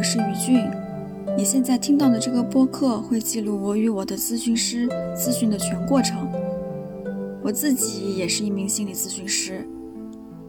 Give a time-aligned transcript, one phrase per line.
[0.00, 0.66] 我是于俊。
[1.36, 6.26] 你现在听到的这个播客会记录我与我的咨询师咨询的全过程。
[7.42, 9.68] 我自己也是一名心理咨询师，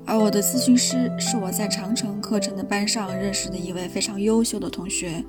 [0.06, 5.22] 而我的咨询师是我在长城课程的班上认识的一位非常优秀的同学。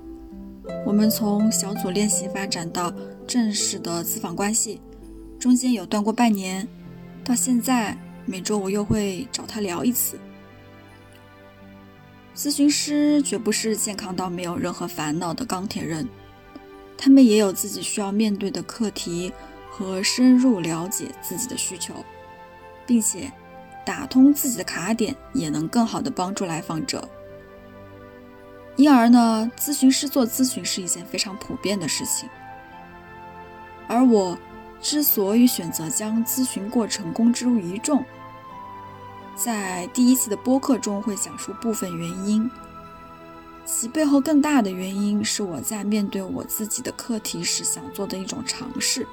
[0.86, 2.94] 我们从小组练习发展到
[3.26, 4.80] 正式的咨访关系，
[5.36, 6.68] 中间有断过半年，
[7.24, 10.16] 到现在每周我又会找他聊一次。
[12.34, 16.08] 咨询师绝不是健康到没有任何烦恼的钢铁人，
[16.96, 19.32] 他们也有自己需要面对的课题
[19.70, 21.94] 和深入了解自己的需求，
[22.86, 23.30] 并且
[23.84, 27.06] 打通自己的卡点，也能更好的帮助来访者。
[28.76, 32.28] 因而呢，咨询师做咨询是一件非常普遍的事情。
[33.86, 34.38] 而我
[34.80, 38.02] 之所以选择将咨询过程公之于众，
[39.34, 42.50] 在第一次的播客中会讲述部分原因，
[43.64, 49.06] 其背后更大的原因是我在面对我自己的课题时想做的一种尝试。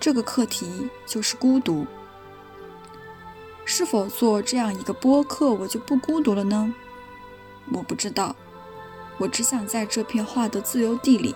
[0.00, 1.86] 这个课题就是孤独。
[3.64, 6.72] 是否做这样一个播客，我就不孤独了呢？
[7.72, 8.34] 我不知道。
[9.18, 11.34] 我只想在这片画的自由地里，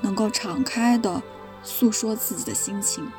[0.00, 1.22] 能够敞开的
[1.62, 3.10] 诉说自己的心情。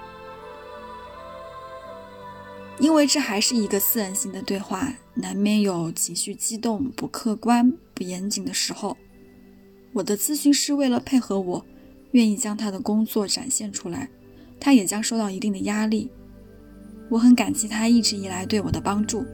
[2.80, 8.98] 因为这还是一个私人性的对话，难免有情绪激动、不客观、不严谨的时候。
[9.94, 11.66] 我的咨询师为了配合我，
[12.12, 14.10] 愿意将他的工作展现出来，
[14.60, 16.12] 他也将受到一定的压力。
[17.10, 19.26] 我很感激他一直以来对我的帮助，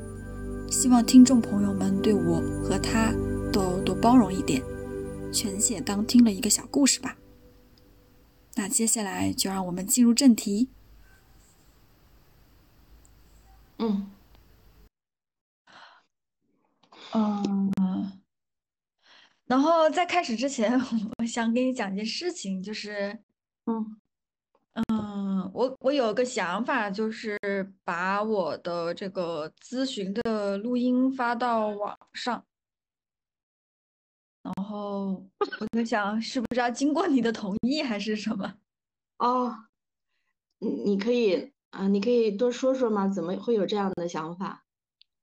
[0.69, 3.11] 希望听众朋友们对我和他
[3.51, 4.61] 都多包容一点，
[5.33, 7.17] 全写当听了一个小故事吧。
[8.55, 10.69] 那接下来就让我们进入正题。
[13.83, 14.11] 嗯，
[17.13, 18.21] 嗯，
[19.45, 20.71] 然后在开始之前，
[21.17, 23.17] 我想跟你讲一件事情，就是，
[23.65, 23.99] 嗯，
[24.93, 27.39] 嗯，我我有个想法，就是
[27.83, 32.45] 把我的这个咨询的录音发到网上，
[34.43, 35.27] 然后
[35.59, 38.59] 我在想，是不是要经过你的同意还是什么？
[39.17, 39.65] 哦，
[40.59, 41.51] 你你可以。
[41.71, 43.07] 啊，你可以多说说吗？
[43.07, 44.65] 怎么会有这样的想法？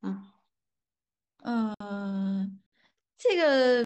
[0.01, 0.35] 啊
[1.45, 2.61] 嗯，
[3.17, 3.85] 这个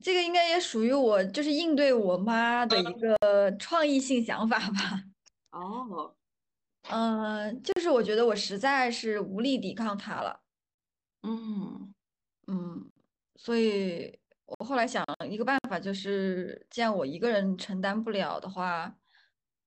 [0.00, 3.16] 这个应该也属于我，就是应对我妈的一个
[3.58, 5.02] 创意性想法吧。
[5.50, 6.14] 哦，
[6.90, 10.40] 嗯，就是我觉得我实在是无力抵抗她了。
[11.22, 11.94] 嗯
[12.46, 12.90] 嗯，
[13.36, 18.94] 所以我后来想一个办法，就是既然我一个人承担不了的话。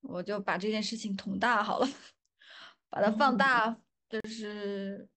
[0.02, 1.86] 我就把这件事情捅大好了，
[2.88, 3.76] 把它放大，
[4.08, 5.08] 就是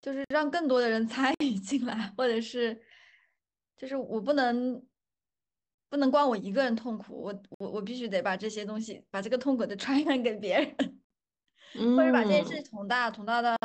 [0.00, 2.80] 就是让更多的人参与进来，或者是
[3.76, 4.86] 就是我不能
[5.88, 10.76] 不能光我一个人痛苦，我我我必须得把这些东西，把这个痛苦的传染给别人，
[11.96, 13.56] 或者把这件事捅大，捅大到，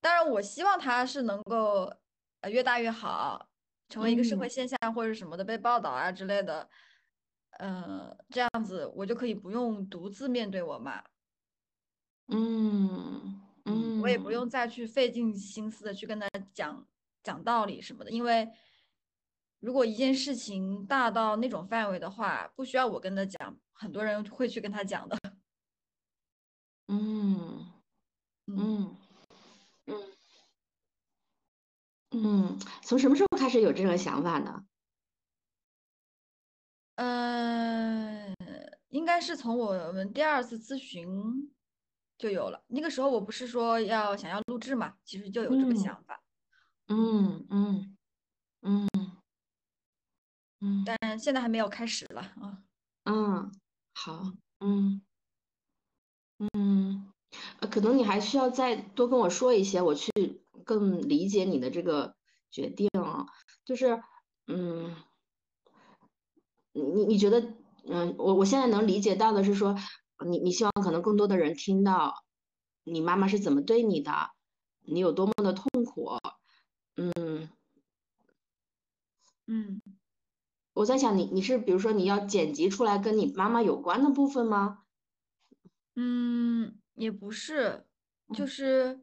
[0.00, 1.92] 当然我希望它是能够
[2.40, 3.48] 呃越大越好，
[3.88, 6.68] 成为一个社会现象或者什么的被报道啊之类的。
[7.58, 11.02] 嗯，这样子我就可以不用独自面对我妈，
[12.28, 16.86] 嗯嗯，我也不用再去费尽心思的去跟她讲
[17.22, 18.48] 讲道理什么的，因为
[19.58, 25.18] 如果一件事情大到那种范围的话，不需要我跟她讲，很多人会去跟她讲的。
[26.88, 27.66] 嗯
[28.46, 28.96] 嗯
[29.86, 29.96] 嗯
[32.12, 34.64] 嗯，从什么时候开始有这种想法呢？
[37.02, 38.36] 嗯，
[38.90, 41.08] 应该是从我们第二次咨询
[42.18, 42.62] 就有了。
[42.66, 46.22] 那个时候我不是说要想要录制嘛，其实就有这个想法。
[46.88, 47.96] 嗯嗯
[48.60, 48.86] 嗯
[50.60, 52.58] 嗯，但现在还没有开始了啊。
[53.04, 53.50] 嗯，
[53.94, 55.00] 好，嗯
[56.52, 57.10] 嗯，
[57.70, 60.10] 可能你还需要再多跟我说一些，我去
[60.66, 62.14] 更理解你的这个
[62.50, 63.24] 决定啊。
[63.64, 64.02] 就是
[64.48, 64.94] 嗯。
[66.72, 67.40] 你你觉得，
[67.88, 69.76] 嗯，我我现在能理解到的是说，
[70.24, 72.14] 你你希望可能更多的人听到
[72.84, 74.12] 你妈妈是怎么对你的，
[74.82, 76.10] 你有多么的痛苦，
[76.96, 77.48] 嗯
[79.46, 79.82] 嗯，
[80.74, 84.84] 我在想你你是比如说你要剪辑出来跟你妈妈有关的部分吗？
[85.96, 87.84] 嗯，也不是，
[88.32, 89.00] 就是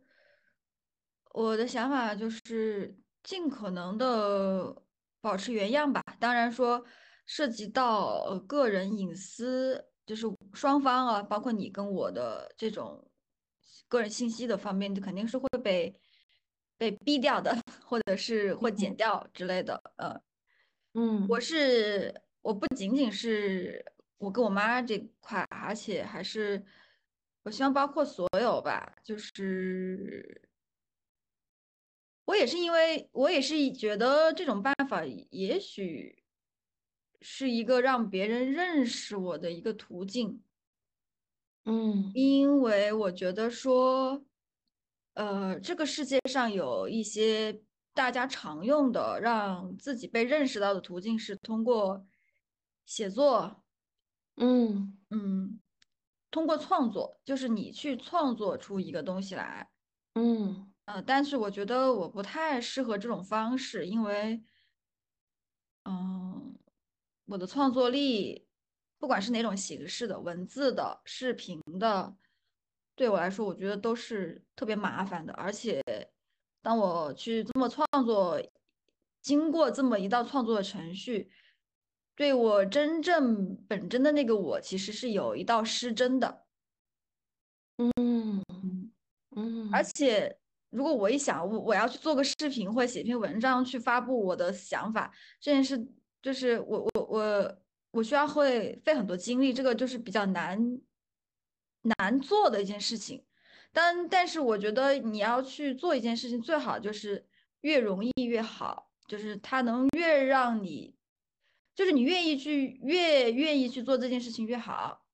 [1.33, 4.83] 我的想法就是尽可能的
[5.19, 6.85] 保持原样吧，当然说。
[7.27, 13.07] 涉及到呃个人隐私，就是双方啊，包括你跟我的这种
[13.88, 15.94] 个人信息的方面，就肯定是会被
[16.77, 17.56] 被逼掉的。
[17.85, 19.81] 或者是会剪掉之类的。
[19.97, 20.21] 呃，
[20.94, 23.85] 嗯我是我不仅仅是
[24.18, 26.65] 我跟我妈这块，而且还是
[27.44, 30.50] 我希望包括所有吧，就是
[32.25, 36.25] 我也是因为我也是觉得这种办法也许
[37.21, 40.43] 是一个让别人认识我的一个途径。
[41.65, 42.15] 嗯。
[42.15, 44.25] 因为我觉得说，
[45.13, 47.61] 呃，这个世界上有一些
[47.93, 52.05] 大家常用的让自己被认识到的途径是通过
[52.85, 53.63] 写作，
[54.37, 54.97] 嗯。
[55.11, 55.59] 嗯，
[56.31, 59.69] 通过创作，就是你去创作出一个东西来，
[60.15, 60.73] 嗯。
[60.87, 64.41] 呃，但是我觉得我不太适合这种方式，因为，
[65.85, 66.46] 嗯，
[67.27, 68.47] 我的创作力，
[68.97, 72.15] 不管是哪种形式的，文字的、视频的，
[72.95, 75.33] 对我来说，我觉得都是特别麻烦的。
[75.33, 75.81] 而且，
[76.62, 78.41] 当我去这么创作，
[79.21, 81.29] 经过这么一道创作的程序，
[82.15, 86.45] 对我真正本真的那个我，其实是有一道失真的。
[87.77, 88.91] 嗯嗯。
[89.35, 90.39] 嗯，而且，
[90.71, 95.88] 如果我一想，我我要去做个视频或者写篇文章去发布我的想法，这件事
[96.21, 97.57] 就是我我我
[97.91, 100.81] 我需要会费很多精力，这个就是比较难
[101.81, 103.23] 难做的一件事情。
[103.71, 107.27] 但但是我觉得你要去做一件事情，最好就是
[107.61, 110.95] 越容易越好，就是它能越让你，
[111.75, 115.05] 就是你愿意去越愿意去做这件事情越好。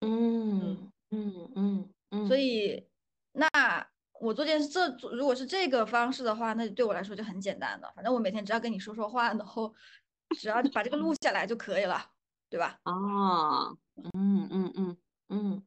[0.00, 2.88] 嗯嗯嗯嗯，所以，
[3.32, 3.48] 那
[4.22, 7.92] 我做件事，这如果是这个方式的话，那对我来说就很简单的。
[7.96, 9.74] 反正我每天只要跟你说说话，然后
[10.38, 12.10] 只要把这个录下来就可以了，
[12.48, 12.78] 对吧？
[12.84, 13.76] 哦，
[14.14, 14.96] 嗯嗯嗯
[15.28, 15.62] 嗯，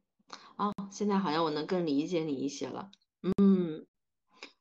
[0.56, 2.90] 哦，现在好像我能更理解你一些了。
[3.22, 3.86] 嗯，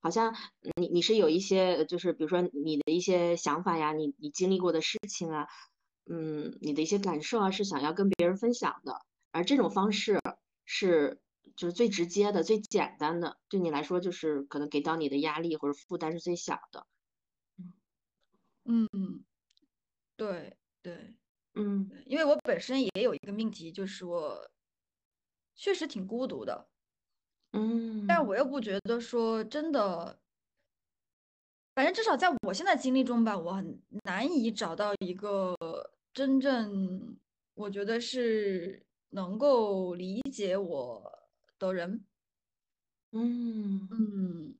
[0.02, 0.36] 好像
[0.76, 5.48] 你你是有一些，就是比如说你的一些想法呀，你你经历过的事情啊，
[6.10, 9.00] 嗯，你的一些感受啊，是想要跟别人分享的，
[9.32, 10.20] 而这种方式
[10.66, 11.22] 是
[11.56, 16.86] 就是最直接的、最简单的，对你来说就是可能给到你的压力或者负担是最小的。
[18.66, 18.88] 嗯，
[20.18, 21.16] 对对
[21.56, 24.50] 嗯，因为我本身也有一个命题，就是我
[25.56, 26.68] 确实挺孤独的，
[27.54, 28.28] 嗯但嗯。
[28.28, 30.20] 我又不觉得说真的，
[31.76, 35.56] 反正至少在我现在经历中吧，我很难以找到一个
[36.14, 37.18] 真正
[37.54, 41.25] 我觉得是能够理解我
[41.60, 42.06] 的人。
[43.14, 44.56] 嗯嗯，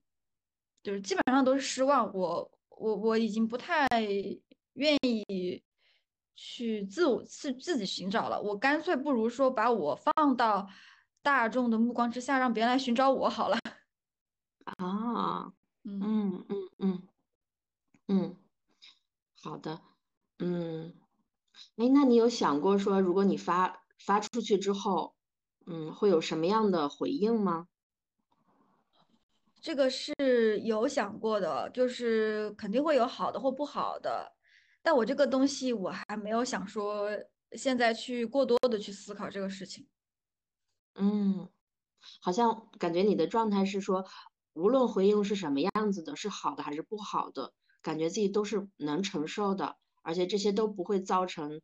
[0.84, 2.14] 就是基本上都是失望。
[2.14, 3.88] 我我我已经不太
[4.74, 5.64] 愿意
[6.36, 8.42] 去自我自自己寻找了。
[8.42, 10.68] 我干脆不如说把我放到
[11.22, 13.58] 大众的目光之下，让别人来寻找我好了。
[14.78, 16.00] 啊，嗯。
[16.02, 17.08] 嗯嗯嗯
[18.08, 18.38] 嗯，
[19.44, 19.82] 好的，
[20.40, 20.94] 嗯。
[21.78, 25.15] 哎，那你有想过说，如果你发发出去之后，
[25.66, 27.68] 嗯，会有什么样的回应吗？
[29.60, 34.32] 这个是有想过的，就是肯定会有好的或不好的，
[34.84, 37.10] 但我这个东西我还没有想说
[37.54, 39.88] 现在去过多的去思考这个事情。
[40.94, 41.50] 嗯，
[42.22, 44.06] 好像感觉你的状态是说，
[44.54, 51.60] 无论回应是什么样子的，是好的还是不好的，感觉自己都是能承受的，而且这些都不会造成，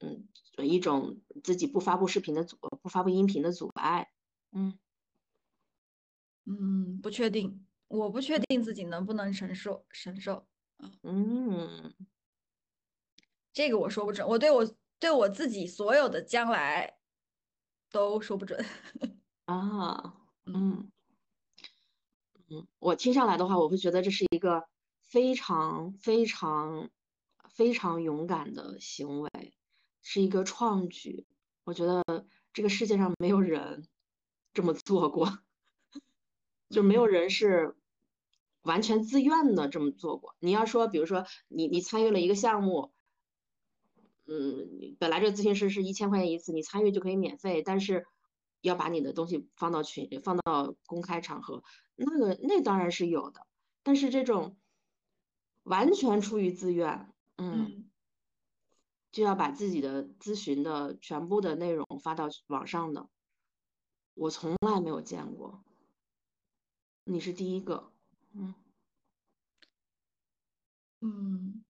[0.00, 0.28] 嗯，
[0.66, 4.08] 一种自己不发布视频的阻，不发布音频的阻碍。
[4.52, 4.78] 嗯
[6.46, 10.46] 嗯，不确定，我不确定自己能不能承受承受。
[11.04, 11.94] 嗯
[13.56, 14.64] 这个我说不准，我对我
[14.98, 16.98] 对我自己所有的将来
[17.90, 18.58] 都说不准。
[19.48, 20.14] 啊，
[20.46, 20.92] 嗯嗯。
[22.48, 24.64] 嗯，我听上来的话，我会觉得这是一个
[25.02, 26.90] 非常非常
[27.48, 29.30] 非常勇敢的行为，
[30.02, 31.26] 是一个创举。
[31.64, 32.04] 我觉得
[32.52, 33.86] 这个世界上没有人
[34.52, 35.38] 这么做过，
[36.70, 37.76] 就没有嗯人是
[38.62, 40.34] 完全自愿的这么做过。
[40.40, 42.92] 你要说，比如说你你参与了一个项目，
[44.26, 48.06] 嗯，本来这个咨询师是一千块钱一次，你参与就可以免费，但是
[48.60, 51.62] 要把你的东西放到群，放到公开场合，
[51.96, 53.46] 那个那当然是有的。
[53.82, 54.56] 但是这种
[55.62, 57.89] 完全出于自愿，嗯，嗯
[59.12, 63.08] 就要把自己的咨询的全部的内容发到网上的，
[64.14, 65.64] 我从来没有见过，
[67.04, 67.92] 你是第一个，
[68.34, 68.54] 嗯
[71.00, 71.64] 嗯，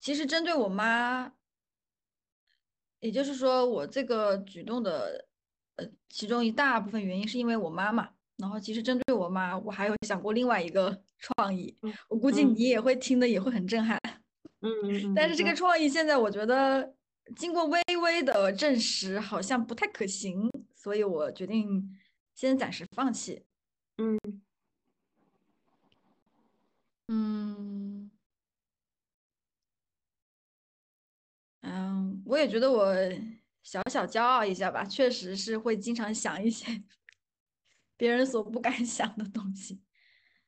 [0.00, 1.32] 其实针对我妈，
[3.00, 5.28] 也就是说我这个举动的
[5.76, 8.10] 呃其中一大部分原因是因为我妈妈。
[8.36, 13.98] 然后其实针对我妈，我还有想过另外一个创意，嗯我估计嗯你也会听的也会很震撼。
[14.04, 14.15] 嗯
[14.60, 16.94] 嗯嗯，但是这个创意现在我觉得
[17.36, 21.96] 经过微微的证实，好像不太可行，所以我决定
[22.34, 23.44] 先暂时放弃。
[23.98, 24.18] 嗯
[27.08, 28.10] 嗯
[31.62, 32.94] 嗯，我也觉得我
[33.62, 36.66] 小小骄傲一下吧，确实是会经常想一些
[37.96, 39.80] 别人所不敢想的东西。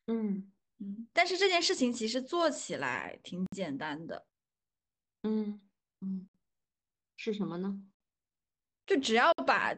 [0.07, 4.27] 嗯嗯，但是这件事情其实做起来挺简单的。
[5.23, 5.61] 嗯，
[6.01, 6.29] 嗯，
[7.17, 7.83] 是什么呢？
[8.87, 9.75] 就只要把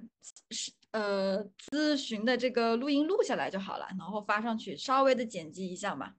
[0.50, 6.14] 是呃咨询的这个录音录下来就好了，然后发上去，稍微的剪辑一下嘛。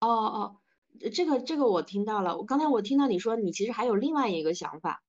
[0.00, 0.60] 哦哦，
[1.00, 5.02] 呃这个这个我听到了，我刚才我听到你说你其实还有另外一个想法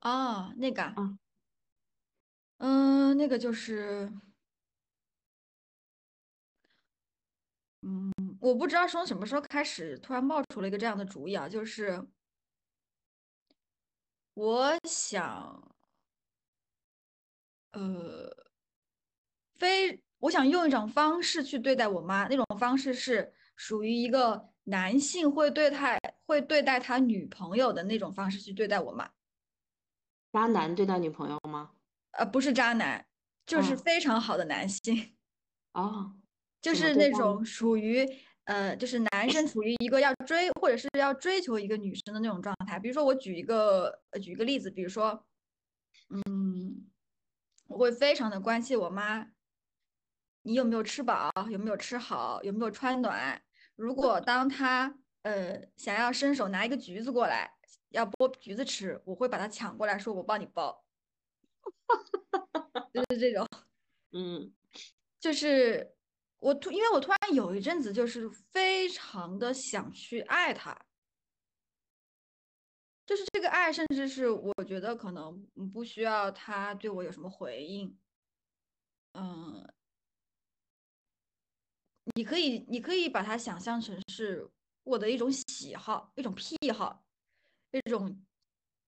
[0.00, 1.18] 啊，那个啊，啊，
[2.58, 4.12] 嗯，那个就是，
[7.82, 12.04] 嗯，我不知道从什么时候开始，突然冒出了一个这样的主意啊，就是
[14.34, 15.76] 我想，
[17.72, 18.30] 呃，
[19.54, 29.10] 非我想用一种方式去对待我妈，那种方式是属于一个男性会对待会对待他女朋友的那种方式去对待我妈，
[30.32, 31.74] 渣男对待女朋友吗？
[32.10, 33.06] 呃，不是渣男，
[33.46, 35.16] 就是啊，非常好的男性。
[35.74, 36.17] 哦，
[36.60, 36.94] 就是？
[36.94, 38.06] 那种属于
[38.44, 42.78] 呃，就是男生处于一个要追或者是要追求一个女生的那种状态。
[42.78, 45.26] 比如说，我举一个呃举一个例子，比如说，
[46.08, 46.88] 嗯，
[47.66, 49.26] 我会非常的关心我妈，
[50.42, 53.42] 你有没有吃饱，有没有吃好，有没有穿暖。
[53.76, 57.52] 如果当她呃想要伸手拿一个橘子过来，
[57.90, 60.74] 要剥橘子吃，我会把它抢过来，说我帮你剥，
[62.94, 63.46] 就是这种。
[64.12, 64.50] 嗯
[65.20, 65.94] 就是
[66.40, 70.86] 我突，因为我突然有一阵子就是非常的想去爱他，
[73.04, 77.98] 就是这个爱，甚至是我觉得可能不需要他对我有什么回应，
[79.14, 79.68] 嗯，
[82.14, 84.48] 你可以你可以把它想象成是
[84.84, 87.04] 我的一种喜好，一种癖好，
[87.72, 88.24] 一种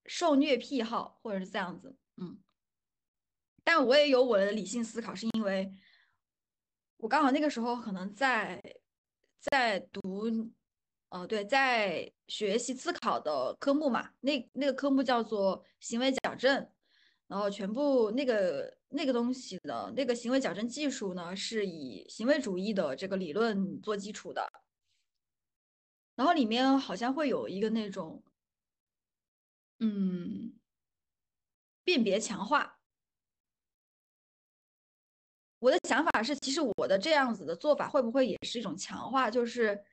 [0.07, 2.41] 受虐癖好，或者是这样子，嗯，
[3.65, 5.73] 但我也有我的理性思考，是因为
[7.01, 8.63] 我刚好那个时候可能在
[9.41, 10.53] 在读，
[11.09, 16.71] 呃，对，在学习自考的科目嘛，那那个科目叫做行为矫正，
[17.27, 24.47] 然后全部那个那个东西的那个行为矫正技术呢，是以行为主义的这个理论做基础的，
[26.17, 28.23] 然后里面好像会有一个那种，
[29.79, 30.53] 嗯，
[31.83, 32.80] 辨别强化。
[35.61, 39.31] 我的想法是，其实我的这样子的做法会不会也是一种强化？
[39.31, 39.85] 就是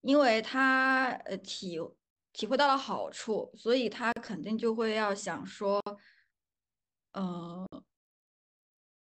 [0.00, 1.78] 因为他呃体
[2.32, 5.78] 体会到了好处，所以他肯定就会要想说，
[7.12, 7.66] 呃，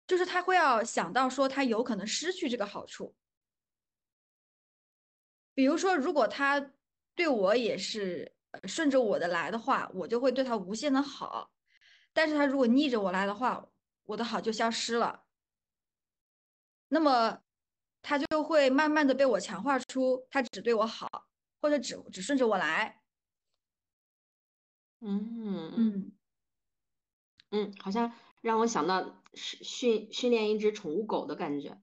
[0.05, 3.15] 就是他会要想到说他有可能失去这个好处。
[5.53, 6.73] 比如说，如果他
[7.15, 11.49] 对我也是顺着我的来的话，我就会对他无限的好；
[12.11, 13.65] 但是他如果逆着我来的话，
[14.03, 15.26] 我的好就消失了。
[16.89, 17.41] 那么
[18.01, 21.27] 他就会慢慢的被我强化出他只对我好，
[21.61, 23.01] 或者只只顺着我来。
[24.99, 26.11] 嗯嗯，
[27.51, 31.79] 嗯，好像让我想到是训训练一只宠物狗的感觉。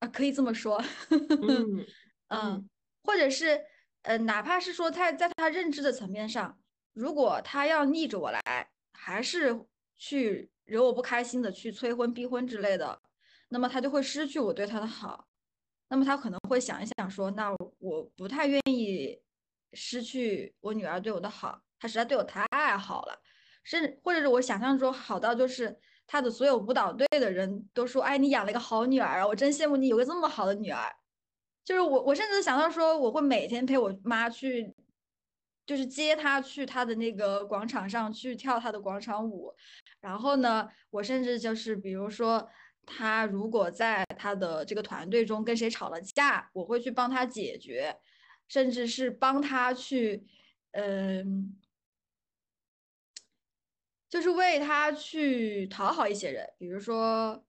[0.00, 0.82] 啊，可以这么说。
[1.10, 1.86] 嗯
[2.28, 2.70] 嗯，嗯
[3.02, 3.64] 或者是
[4.02, 6.58] 呃，哪怕是说他在他认知的层面上，
[6.92, 13.02] 如果他要逆着我来，还是去惹我不开心的去催婚逼婚之类的，
[13.48, 15.26] 那么他就会失去我对他的好。
[15.88, 19.20] 那么他可能会想一想说，那我不太愿意
[19.72, 23.16] 失去我女儿对我的好，她实在对我太好了，
[23.62, 30.92] 甚至或者是我想象中好到就是他的所有舞蹈队的人都说，哎，你养了一个好女儿啊，我真羡慕你有个这么好的女儿。
[31.64, 34.72] 就是我，我甚至想到说，我会每天陪我妈去，
[35.66, 39.52] 就是接她去她的那个广场上去跳她的广场舞。
[40.00, 42.48] 然后呢，我甚至就是比如说，
[42.86, 47.98] 他如果在他的这个团队中跟谁吵了架，我会去帮他解决，
[48.48, 50.24] 甚至是帮他去，
[50.70, 51.58] 嗯、
[54.08, 57.44] 就是为他去讨好一些人，比如说，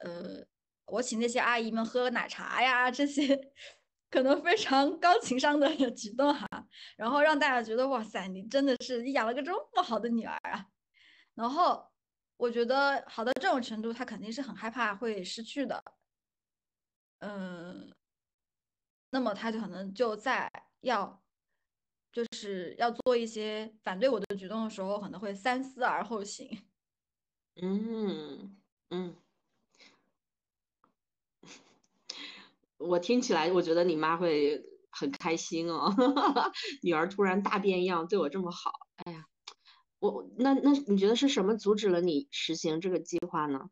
[0.00, 0.46] 呃，
[0.86, 3.52] 我请那些阿姨们喝奶茶呀，这些
[4.10, 6.48] 可能非常高情商的 举动哈，
[6.96, 10.66] 然后让大家觉得哇塞，你真的是你养了个这么好的女儿啊。
[11.34, 11.86] 然后
[12.38, 15.82] 我觉得好到这种程度，他肯定是很害怕会失去的。
[17.20, 17.92] 嗯，
[19.10, 20.48] 那么他就可能就在
[20.82, 21.20] 要，
[22.12, 26.62] 就是要做一些反对我的举动的时候，可能会三思而后行。
[27.60, 28.56] 嗯
[28.90, 29.16] 嗯，
[32.78, 35.92] 我听起来，我觉得你妈会很开心哦，
[36.82, 38.70] 女儿突然大变样，对我这么好。
[39.04, 39.26] 哎呀，
[40.00, 43.70] 我那那你觉得是什么阻止了你实行这个计划呢？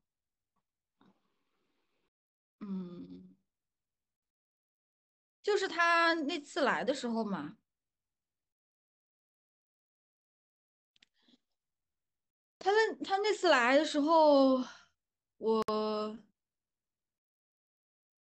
[2.61, 3.37] 嗯，
[5.42, 7.59] 就是他那次来的时候嘛，
[12.59, 14.56] 他那他那次来的时候，
[15.38, 15.62] 我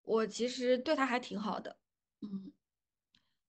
[0.03, 1.77] 我其实对他还挺好的，
[2.21, 2.53] 嗯，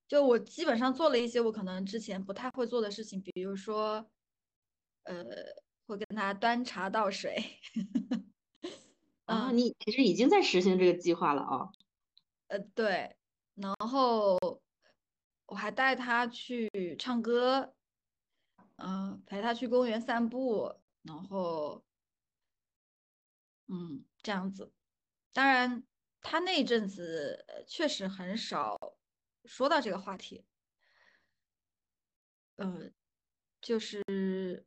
[0.08, 4.10] 就我基本上做了一些我可能之前不太会做的事情，比如说，
[5.10, 5.24] 呃，
[5.86, 7.34] 会跟他端茶倒水，
[9.26, 11.68] 啊，嗯，你其实已经在实行这个计划了啊。
[12.46, 13.16] 呃，对，
[13.56, 14.38] 然后
[15.46, 17.74] 我还带他去唱歌，
[18.76, 21.84] 嗯，陪他去公园散步，然后，
[23.66, 24.72] 嗯，这样子。
[25.32, 25.82] 当然，
[26.20, 28.78] 他那一阵子呃确实很少
[29.44, 30.44] 说到这个话题，
[32.58, 32.92] 嗯，
[33.60, 34.64] 就是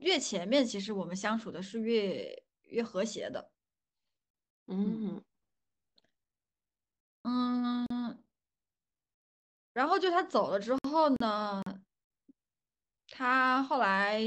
[0.00, 3.50] 越前面其实我们相处的是越越和谐的，
[4.66, 5.16] 嗯。
[5.16, 5.24] 嗯。
[7.22, 8.24] 嗯，
[9.74, 11.62] 然后就他走了之后呢，
[13.08, 14.20] 他后来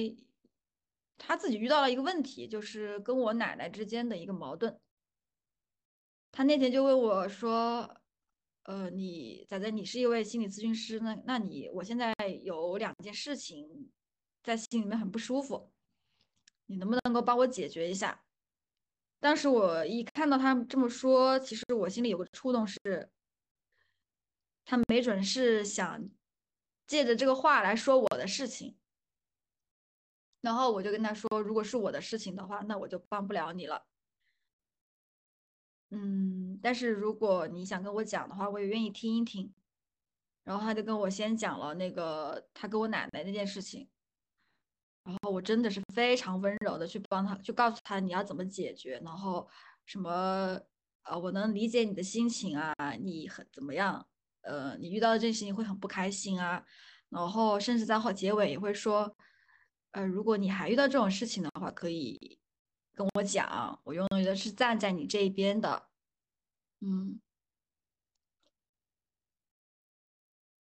[1.18, 4.80] 他自己遇到了一个问题，就是跟我奶奶之间的一个矛盾。
[6.32, 8.02] 他那天就问我说
[8.66, 13.92] ：“呃，你仔仔，你是一位心理咨询师，那那你我现在有两件事情
[14.44, 15.72] 在心里面很不舒服，
[16.66, 18.24] 你能不能够帮我解决一下？”
[19.20, 23.10] 当时我一看到他这么说，其实我心里有个触动是，
[24.66, 26.10] 他没准是想
[26.86, 28.78] 借着这个话来说我的事情。
[30.42, 33.86] 然后我就跟他说，如果是我的事情的话，那我就帮不了你了。
[35.92, 39.54] 嗯，但是如果你想跟我讲的话，我也愿意听一听。
[40.44, 43.88] 然后他就跟我先讲了那个他跟我奶奶那件事情，
[45.04, 49.48] 然后我真的是非常温柔的去帮他，就告诉他你要怎么解决，然后
[49.86, 50.60] 什么
[51.04, 54.06] 呃，我能理解你的心情啊，你很怎么样？
[54.42, 56.64] 呃，你遇到的这件事情会很不开心啊，
[57.10, 59.16] 然后甚至在后结尾也会说，
[59.92, 62.40] 呃，如果你还遇到这种事情的话，可以
[62.94, 65.88] 跟我讲，我永远都是站在你这一边的。
[66.82, 67.20] 嗯，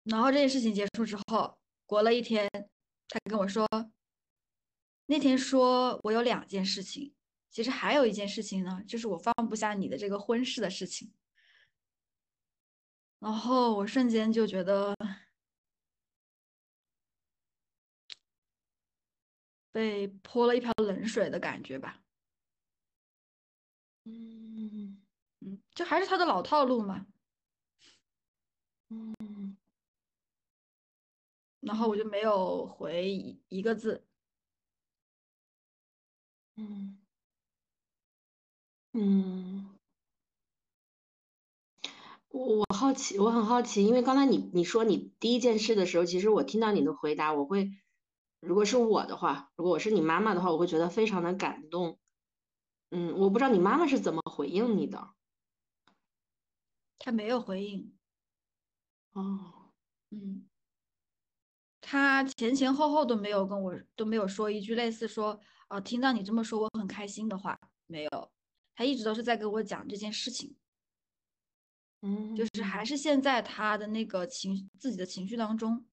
[0.04, 2.48] 然后这件事情结束之后，过了一天，
[3.08, 3.66] 他跟我说，
[5.10, 7.12] 那天说我有两件事情，
[7.50, 11.12] 其实还有一件事情呢，就是我放不下你的这个婚事的事情。
[13.18, 14.94] 然后我瞬间就觉得
[19.72, 22.04] 被泼了一瓢冷水的感觉吧。
[24.04, 25.02] 嗯
[25.40, 27.06] 嗯，就还是他的老套路嘛。
[28.90, 29.56] 嗯
[31.60, 34.09] 然后我就嗯没有回一一个字。
[36.60, 36.98] 嗯
[38.92, 39.66] 嗯。
[42.28, 47.72] 我我好奇，我很好奇，因为刚才你你说你第一件事的时候，其实我听到你的回答，我会，
[48.38, 51.98] 如果是我的话，如果我是你妈妈的话，我会觉得非常的感动。
[52.90, 55.10] 嗯，我不知道你妈妈是怎么回应你的。
[56.98, 57.96] 他没有回应。
[59.12, 59.72] 哦，
[60.10, 60.48] 嗯，
[61.80, 68.32] 他前前后后都没有跟我都没有说一句类似说啊，听到你这么说我很开心的话，没有。
[68.74, 70.56] 他一直都是在跟我讲这件事情。
[72.34, 75.84] 就是还嗯是现在他的那个情自己的情绪当中，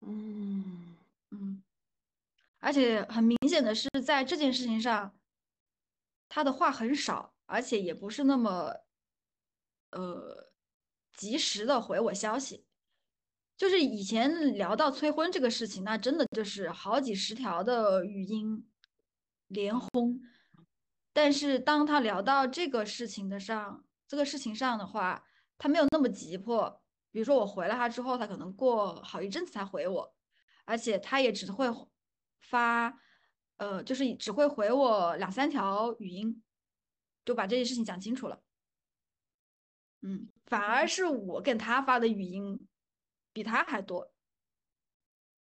[0.00, 0.96] 嗯
[1.30, 1.62] 嗯，
[2.58, 5.14] 而且很明显的是，在这件事情上，
[6.26, 8.74] 他的话很少，而且也不是那么
[9.90, 10.50] 呃
[11.12, 12.64] 及时的回我消息。
[13.64, 18.68] 就是以前聊到催婚这个事情，那真的就是好几十条的语音
[19.46, 20.20] 连轰。
[21.14, 25.24] 但是当他聊到这个事情的上，这个事情上的话，
[25.56, 26.82] 他没有那么急迫。
[27.10, 30.14] 比如说我回了他之后，他可能过好一阵子才回我，
[30.66, 31.66] 而且他也只会
[32.42, 33.00] 发，
[33.56, 36.42] 呃，就是只会回我两三条语音，
[37.24, 38.42] 就把这件事情讲清楚了。
[40.02, 42.68] 嗯，反而是我跟他发的语音
[43.34, 44.08] 比他还多。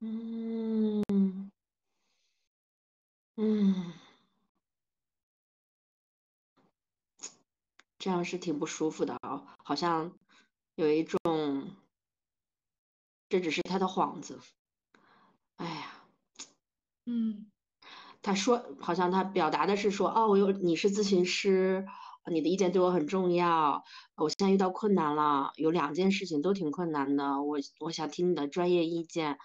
[0.02, 1.50] 嗯
[3.38, 3.94] 嗯，
[8.00, 10.18] 这样是挺不舒服的啊，好像
[10.76, 11.18] 有一种，
[13.30, 14.40] 这只是他的幌子。
[15.58, 15.92] 哎呀，
[17.06, 17.48] 嗯。
[18.22, 21.88] 他说，好像他表达的是说，哦，我有你是咨询师，
[22.30, 23.84] 你的意见对我很重要。
[24.16, 29.38] 我现在遇到困难了，有两件事情都挺困难的，我我想听你的专业意见，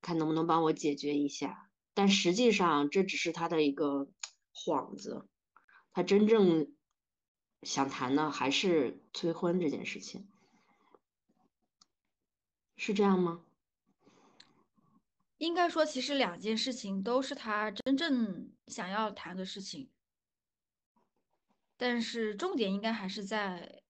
[0.00, 1.70] 看能不能帮我解决一下。
[1.94, 4.08] 但实际上，这只是他的一个
[4.54, 5.26] 幌子，
[5.92, 6.72] 他真正
[7.62, 10.28] 想谈的还是催婚这件事情，
[12.76, 13.40] 是这样吗？
[15.38, 19.88] 应该说，其实两件事情都是他真正想要谈的事情，
[21.78, 23.82] 但是重点应该还是在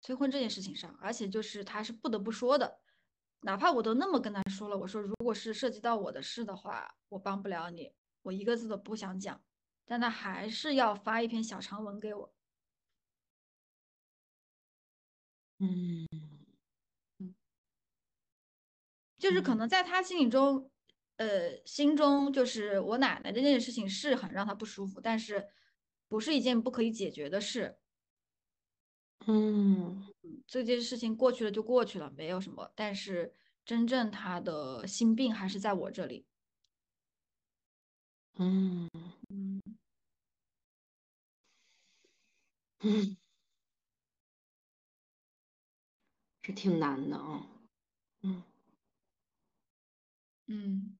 [0.00, 2.80] 催婚这件事情上，而且就是他是不得不说的，
[3.40, 9.42] 哪怕我都那么跟他说了，我说如果是涉及到我的事的话，我帮不了你，我一个字都不想讲，
[9.84, 12.34] 但他还是要发一篇小长文给我。
[15.58, 16.06] 嗯。
[19.18, 20.70] 就是可能在他心里中，
[21.16, 25.48] 呃，心中就是我奶奶这件事情是很让他不舒服，但是
[26.08, 27.78] 不是一件不可以解决的事。
[29.26, 30.06] 嗯，
[30.46, 32.70] 这件事情过去了就过去了，没有什么。
[32.76, 36.26] 但是真正他的心病还是在我这里。
[38.38, 38.88] 嗯
[39.30, 39.60] 嗯
[42.80, 43.16] 嗯，
[46.42, 47.46] 是挺难的啊。
[48.22, 48.42] 嗯。
[50.48, 50.96] 嗯，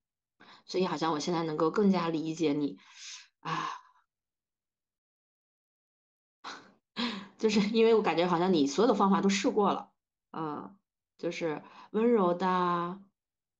[0.64, 2.76] 所以好像我现在能够更加理解你，
[3.40, 3.68] 啊，
[7.38, 9.90] 就是因为我感觉好像你所有的方法都试过了，
[10.32, 10.76] 嗯，
[11.18, 13.00] 就是温柔的，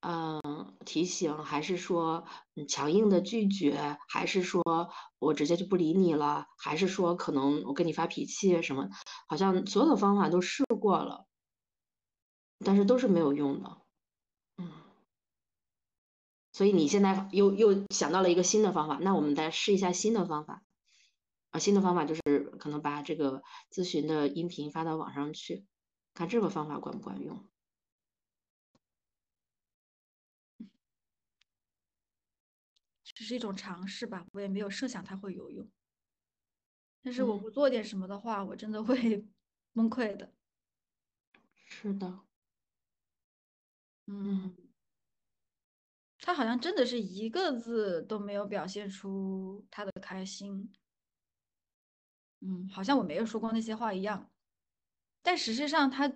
[0.00, 2.24] 嗯，提醒，还是说
[2.68, 4.62] 强硬的拒绝，还是说
[5.18, 8.88] 我直接就不理你了，还是说可能我跟你发脾气什么，
[9.28, 11.26] 好像所有的方法都试过了，
[12.64, 13.78] 但是都是没有用的，
[14.58, 14.70] 嗯。
[16.52, 20.62] 所以你现在又又想到了一个新的方法，那我们再试一下新的方法
[21.56, 22.20] 啊，新的方法就是
[22.58, 23.42] 可能把这个
[23.72, 25.64] 咨询的音频发到网上去，
[26.12, 27.48] 看这个方法管不管用。
[33.02, 35.66] 只是一种尝试吧，我也没有设想它会有用。
[37.02, 39.26] 但是我不做点什么的话，我真的会
[39.72, 40.34] 崩溃的。
[41.66, 42.20] 是的，
[44.06, 44.54] 嗯。
[46.18, 50.72] 他好像真的是一个字都没有表现出他的开心，
[52.40, 54.30] 嗯，好像我没有说过那些话一样。
[55.22, 56.12] 但实际上，他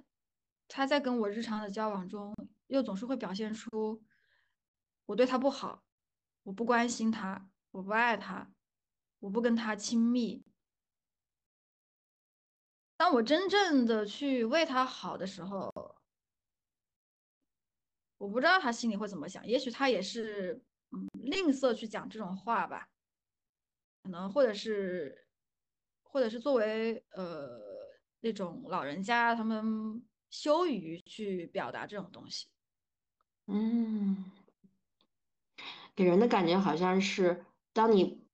[0.68, 2.34] 他在跟我日常的交往中，
[2.68, 4.02] 又总是会表现出
[5.06, 5.84] 我对他不好，
[6.42, 8.52] 我不关心他，我不爱他，
[9.18, 10.44] 我不跟他亲密。
[12.96, 15.72] 当我真正的去为他好的时候。
[18.18, 22.86] 我不知道他心里会怎么想，也许他也是嗯吝啬去讲这种话吧，
[24.02, 25.26] 可能或者是
[26.10, 27.60] 或者是作为呃
[28.20, 32.48] 那种老人家，他们羞于去表达这种东西。
[33.46, 34.30] 嗯，
[35.94, 38.26] 给人的感觉好像是当你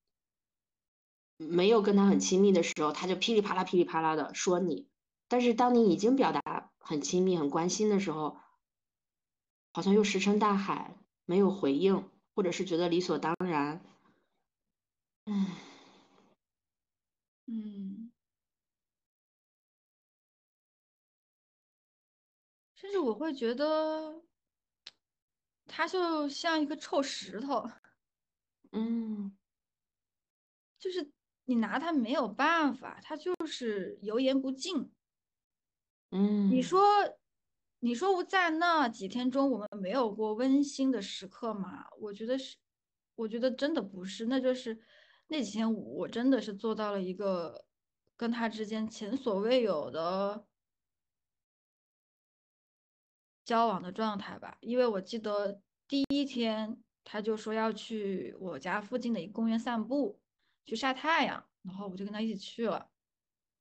[1.36, 4.88] 没有跟他很亲密的时候，他就噼里啪啦噼里啪啦的说你，
[5.28, 8.38] 但是当你已经表达很亲密、很关心的时候。
[9.72, 13.84] 好像又石沉大海，没有回应，或者是觉得理所当然。
[15.26, 15.46] 嗯
[17.46, 18.10] 嗯，
[22.74, 24.22] 甚至我会觉得，
[25.66, 27.68] 他就像一个臭石头。
[28.72, 29.36] 嗯，
[30.78, 31.12] 就是
[31.44, 34.92] 你拿他没有办法，他就是油盐不进。
[36.10, 36.82] 嗯，你说。
[37.80, 41.84] 你说我在那几天中，我们没有过温馨的时刻吗？
[42.00, 42.56] 我觉得是，
[43.14, 44.80] 我觉得真的不是，那就是
[45.28, 47.66] 那几天我真的是做到了一个
[48.16, 50.46] 跟他之间前所未有的
[53.44, 54.56] 交往的状态吧。
[54.60, 60.20] 因为我记得第一天他就说要去我家附近的一个公园散步，
[60.64, 62.90] 去晒太阳，然后我就跟他一起去了。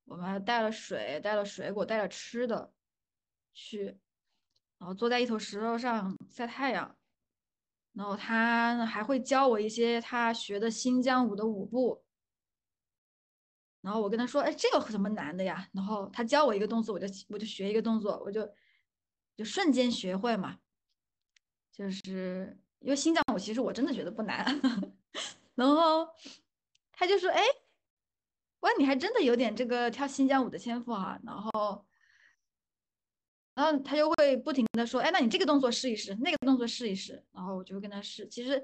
[0.04, 2.72] 我们还带了水，带了水果，带了吃的
[3.52, 3.98] 去。
[4.78, 6.96] 然后坐在一头石头上晒太阳，
[7.96, 12.04] 然后他还会教我一些他学的新疆舞的舞步，
[13.80, 18.46] 然后我跟他说：“哎，这个怎么难的呀？”然后他教我一个动作，我就我就学一个动作，我就
[19.34, 20.58] 就瞬间学会嘛。
[21.72, 24.44] 就是因为新疆舞其实我真的觉得不难，
[25.56, 26.06] 然后
[26.92, 27.42] 他就说：“哎，
[28.60, 31.82] 哇，你还真的有点这个跳新疆舞的天赋哈。”然后，
[33.56, 38.28] 然后他就会不停的说：“哎，那你这个动作试一试，那个动作试一试。”然后我就会跟他试。
[38.28, 38.62] 其实，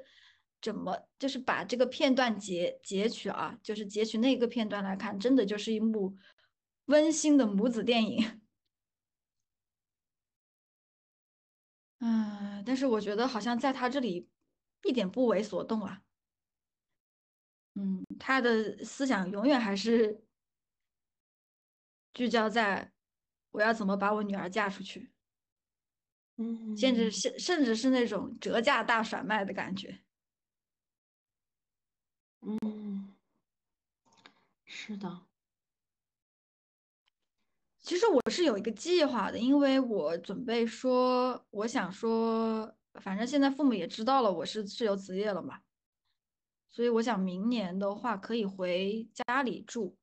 [0.60, 6.14] 怎么就是把这个片段截截取啊，就是截取那个片段来看，真的就是一幕
[6.86, 8.22] 温馨的母子电影。
[12.00, 14.28] 嗯，但是我觉得好像在他这里
[14.84, 16.02] 一点不为所动啊。
[17.76, 20.22] 嗯，他的思想永远还是
[22.14, 22.92] 聚焦在
[23.52, 25.12] 我要怎么把我女儿嫁出去，
[26.36, 30.02] 嗯，甚至甚甚至是那种折价大甩卖的感觉。
[32.40, 33.14] 嗯，
[34.64, 35.26] 是的。
[37.80, 45.62] 其实我是有一个计划的，因为我准备说，我想说，反正现在父母也知道了我是自由职业了嘛，
[46.70, 49.96] 所以我想明年的话可以回家里住，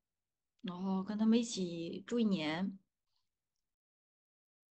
[0.60, 2.78] 然后跟他们一起住一年。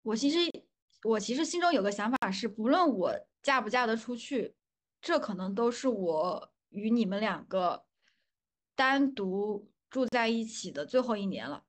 [0.04, 0.38] 我其实
[1.02, 4.54] 我其实心中有个想法是，不论我嫁不嫁得出去，
[5.00, 7.86] 这可能都是我与你们两个
[8.74, 11.64] 单独住在一起的最后一年了。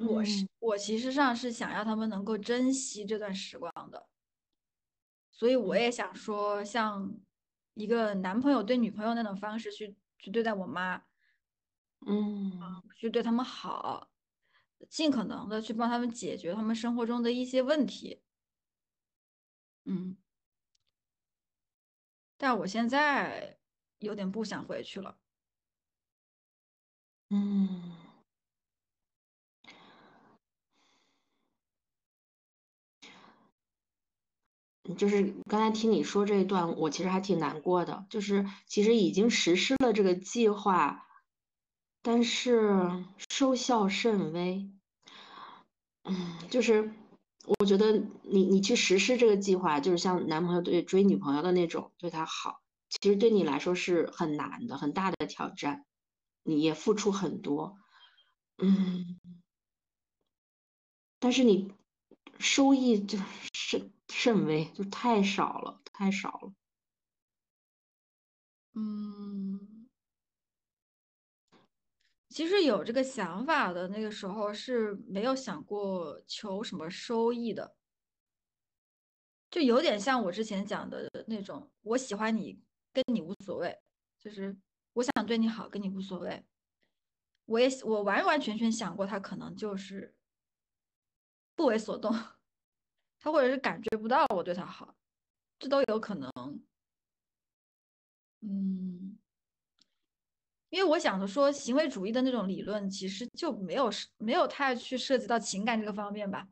[0.00, 4.06] 我是我其实上是想要他们能够珍惜这段时光的，
[5.30, 7.14] 所以我也想说，像
[7.74, 11.02] 一个男朋友对女朋友那种方式去去对待我妈，
[12.06, 14.10] 嗯，去对他们好，
[14.88, 18.22] 尽可能的去帮他们解决他们生活中的一些问题，
[19.84, 20.16] 嗯，
[22.36, 23.58] 但我现在
[23.98, 25.18] 有点不想回去了，
[27.30, 27.96] 嗯。
[34.96, 38.06] 就是刚才听你说这一段，我其实还挺难过的。
[38.08, 41.07] 就是其实已经实施了这个计划，
[42.08, 44.70] 但是收效甚微。
[46.04, 46.90] 嗯，就是
[47.44, 55.84] 我觉得你你去实施这个计划，就是像男朋友对追女朋友的那种对她好，其实对你来说是很难的，很大的挑战，
[56.44, 57.76] 你也付出很多。
[58.56, 59.20] 嗯，
[61.18, 61.74] 但是你
[62.38, 63.18] 收益就
[63.52, 63.92] 是。
[64.10, 66.54] 甚微，就太少了，太少了。
[68.74, 69.77] 嗯，
[72.38, 77.74] 其实有这个想法的那个时候是没有想过求什么收益的，
[79.50, 83.76] 就有点像我之前讲的那种，我喜欢你，跟你无所谓，
[84.20, 84.56] 就是
[84.92, 86.46] 我想对你好，跟你无所谓。
[87.46, 90.14] 我也我完完全全想过，他可能就是
[91.56, 92.12] 不为所动。
[93.18, 94.96] 他或者是感觉不到我对他好，
[95.58, 96.30] 这都有可能。
[98.42, 99.17] 嗯，
[100.70, 106.46] 因为我想着说，行为主义的那种理论其实就没有没有太去涉及到情感这个方面吧，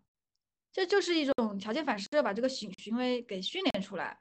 [0.72, 4.18] 这就是一种条件反射，把这个行行为给训练出来。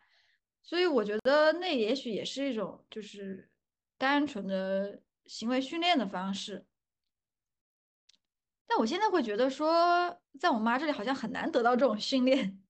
[0.62, 3.50] 所以我觉得那也许也是一种就是
[3.98, 6.66] 单纯的行为训练的方式。
[8.68, 12.62] 但我现在会觉得说，在我妈这里好像很难得到这种训练。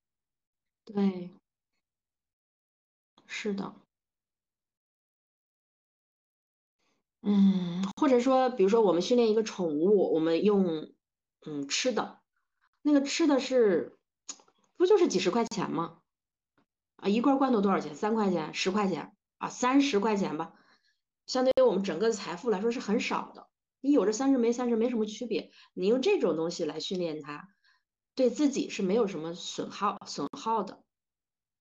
[0.84, 1.32] 对，
[3.26, 3.74] 是的。
[7.28, 10.94] 嗯，或者说，比如说我们训练一个宠物，我们用
[11.44, 12.20] 嗯吃的，
[12.84, 13.98] 那个吃的是
[14.78, 15.98] 不就是几十块钱吗？
[16.98, 17.96] 啊，一罐罐头多少钱？
[17.96, 20.54] 三块钱、十块钱啊，三十块钱吧，
[21.26, 23.48] 相对于我们整个的财富来说是很少的。
[23.82, 27.48] 你有这三十没三十没什么区别，你用这种东西来训练它，
[28.14, 30.84] 对自己是没有什么损耗损耗的。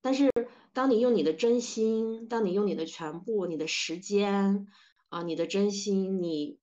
[0.03, 0.31] 但是
[0.75, 4.67] 当你用你的真心，当你用你的全部、你的时间
[5.15, 6.59] 啊，你的真心，你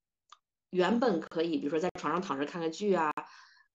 [0.72, 3.10] 原本可以，比如说在床上躺着看个剧啊，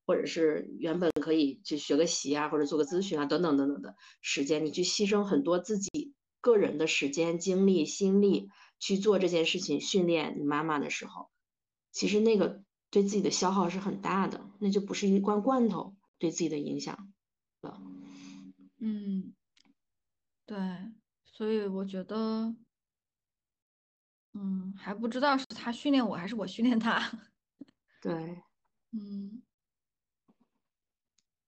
[0.05, 6.12] 或者是原本可以去学个习啊，或者做个咨询啊，等等等等的时间，你去牺牲很多自己
[6.43, 11.31] 个人的时间、精力、心力去做这件事情，训练你妈妈的时候。
[11.91, 17.11] 其实那个对自己的消耗是很大的，那就不是一罐罐头对自己的影响
[17.62, 17.81] 了。
[18.79, 19.33] 嗯，
[20.45, 20.59] 对，
[21.25, 22.55] 所以我觉得，
[24.38, 27.01] 嗯，还不知道是他训练我还是我训练他。
[28.03, 28.42] 对，
[28.92, 29.42] 嗯，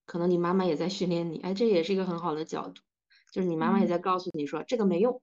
[0.07, 2.83] 可能你妈妈也在训练你，哎，这也是一个很好的角度，
[3.31, 5.21] 就是你妈妈也在告诉你说，这个没用，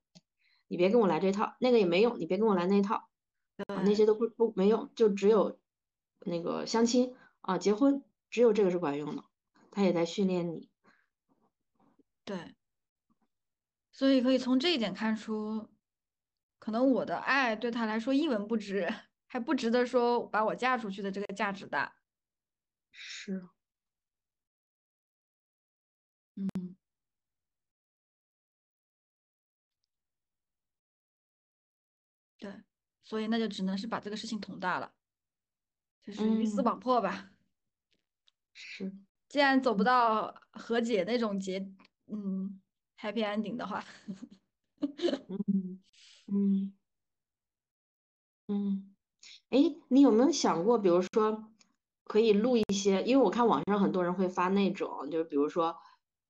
[0.67, 3.09] 你别跟我来这套；那个也没用，你别跟我来那套。
[3.67, 5.57] 啊，那些都不不没用，就只有
[6.25, 9.23] 那个相亲啊，结婚，只有这个是管用的。
[9.71, 10.69] 他也在训练你。
[12.25, 12.53] 对，
[13.93, 15.69] 所以可以从这一点看出，
[16.65, 18.91] 可能我的爱对他来说一文不值，
[19.27, 21.95] 还不值得说把我嫁出去的这个价值大。
[22.91, 23.47] 是，
[26.35, 26.75] 嗯，
[32.39, 32.63] 对，
[33.03, 34.95] 所以那就只能是把这个事情捅大了，
[36.01, 37.31] 就是鱼死嗯，网破吧。
[38.53, 38.91] 是，
[39.27, 41.59] 既然走不到和解那种结，
[42.07, 42.61] 嗯
[42.99, 43.83] ，happy ending 的话，
[45.27, 45.79] 嗯
[46.27, 46.73] 嗯
[48.47, 48.95] 嗯，
[49.49, 51.51] 哎，你有没有想过，比如说
[52.03, 55.77] 可以录一些，因为我看网上很多人会发那种，就是比如说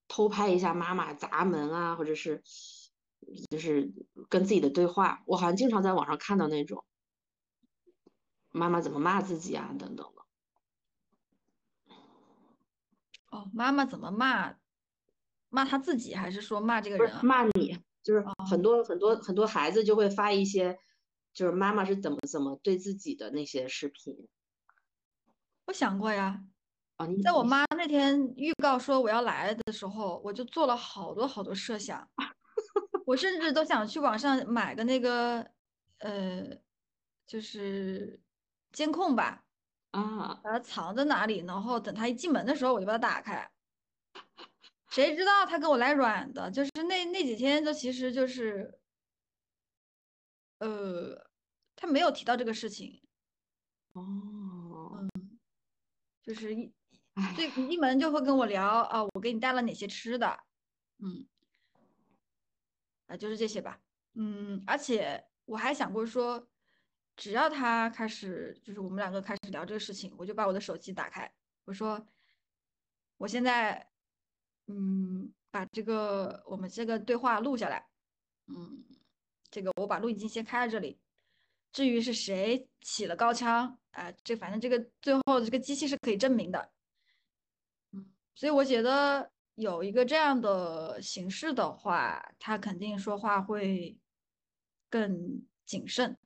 [0.07, 2.43] 偷拍一下妈妈砸门啊，或者是
[3.49, 3.91] 就是
[4.29, 6.85] 跟自己的对话，我好像经常在网上看到那种
[8.51, 11.93] 妈妈怎么骂自己啊等等的，
[13.31, 14.55] 哦，妈妈怎么骂？
[15.49, 17.21] 骂他自己，还是说骂这个人啊？
[17.23, 20.77] 骂你，就是很哦，多很多很多孩子就会发一些，
[21.33, 24.29] 就是妈妈是怎么怎么对自己的那些视频。
[25.65, 26.39] 我想过呀，
[26.97, 32.07] 啊，你在我妈那天预告说我要来的时候，我就做了好多好多设想，
[33.07, 35.49] 我甚至都想去网上买个那个，
[35.99, 36.43] 呃，
[37.25, 38.21] 就是
[38.71, 39.45] 监控吧，
[39.91, 40.39] 啊。
[40.43, 43.51] 把它藏在哪里，然后等他一进门的时候，我就把它打开。
[44.89, 48.79] 谁知道他给我来软的，就是那那几天，就其实就是，
[50.59, 51.29] 呃，
[51.75, 53.01] 他没有提到这个事情，
[53.93, 55.07] 哦，
[56.23, 56.73] 就是一。
[57.17, 60.37] 一进门就会跟我聊啊，我给你带了哪些吃的，
[60.97, 61.25] 嗯。
[63.07, 63.79] 啊，就是这些吧。
[64.15, 66.49] 嗯，而且我还想过说，
[67.15, 72.05] 只要他开始，就是我们两个开始聊这个事情，我就把我的手机打开，我说
[73.15, 73.89] 我现在，
[74.67, 77.87] 嗯，把这个我们这个对话录下来，
[78.47, 78.83] 嗯，
[79.51, 80.99] 这个我把录音机先开在这里。
[81.71, 86.71] 至于是谁起了高腔，啊、这反正这个最后这个机器是可以证明的。
[88.33, 93.97] 所以我觉得有一个这样的形式的话，他肯定说话会
[94.89, 96.17] 更谨慎。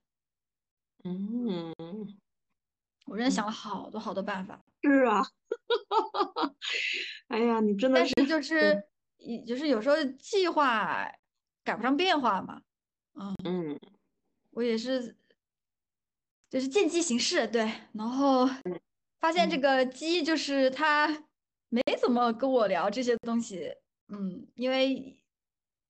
[1.04, 1.74] 嗯，
[3.06, 5.22] 我真的想了好多好多办法，是啊，
[7.28, 8.84] 哎呀，你真的是，但是就，是，
[9.18, 11.06] 也就是有时候计划
[11.64, 12.62] 赶不上变化嘛。
[13.14, 13.80] 嗯，嗯
[14.52, 15.16] 我也是，
[16.50, 17.62] 就是见机行事，对。
[17.94, 18.48] 然后
[19.20, 21.08] 发现这嗯个鸡就是他
[21.70, 23.74] 没怎么跟我聊这些东西，
[24.08, 25.18] 嗯，因为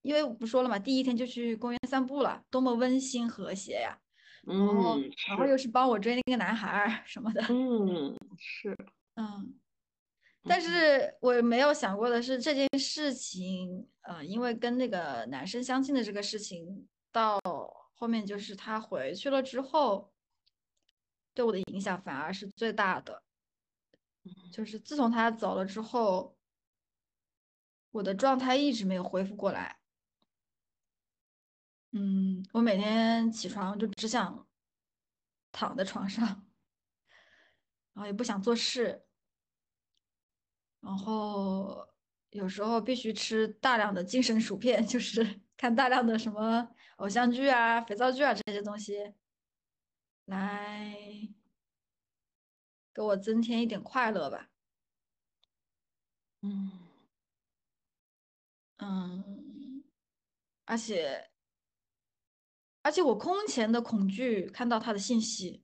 [0.02, 4.00] 因为我不说了嘛，第一天就去公园散步了，多么温馨和谐呀！
[4.48, 8.76] 嗯，然后是，又是帮我追那个男孩儿 什么的，嗯是，
[9.16, 9.60] 嗯，
[10.44, 17.40] 但嗯是我没有想过的是这件事情，呃，因为跟那个男生相亲的这个事情，到
[17.94, 20.14] 后面就是他回去了之后，
[21.34, 23.24] 对我的影响反而是最大的。
[24.52, 26.38] 就是自从他走了之后，
[27.92, 29.79] 我的状态一直没有恢复过来。
[31.92, 34.48] 嗯，我每天起床就只想
[35.52, 36.24] 躺在床上，
[37.94, 39.06] 然后也不想做事，
[40.82, 41.88] 然后
[42.32, 49.14] 有时候必须吃大量的精神薯片，就是 看大量的什么偶像剧啊、肥皂剧啊这些东西，
[50.26, 50.96] 来
[52.96, 54.50] 给我增添一点快乐吧。
[56.44, 56.90] 嗯。
[58.80, 59.84] 嗯，
[60.66, 61.29] 而且
[62.82, 65.64] 而且我空前的恐惧看到他的信息。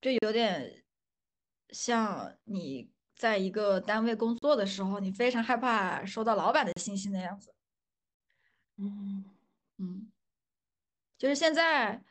[0.00, 0.84] 就有点
[1.70, 7.54] 像你在一个单位工作的时候，你非常害怕收到老板的信息那样子。
[8.76, 9.24] 嗯
[9.78, 10.12] 嗯，
[11.18, 12.04] 就是现在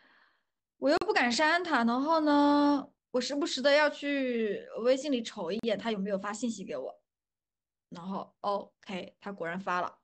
[0.78, 7.00] 我又不敢删他，然后呢，我时不时的要去微信里瞅一眼他有没有发信息给我，
[7.90, 10.00] 然后 OK，他果然发了，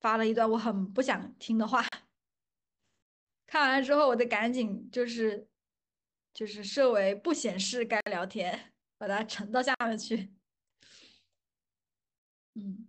[0.00, 1.84] 发了一段我很不想听的话。
[3.46, 5.48] 看完了之后，我得赶紧就是
[6.32, 10.32] 就是设为不显示该聊天，把它沉到下面去。
[12.54, 12.88] 嗯。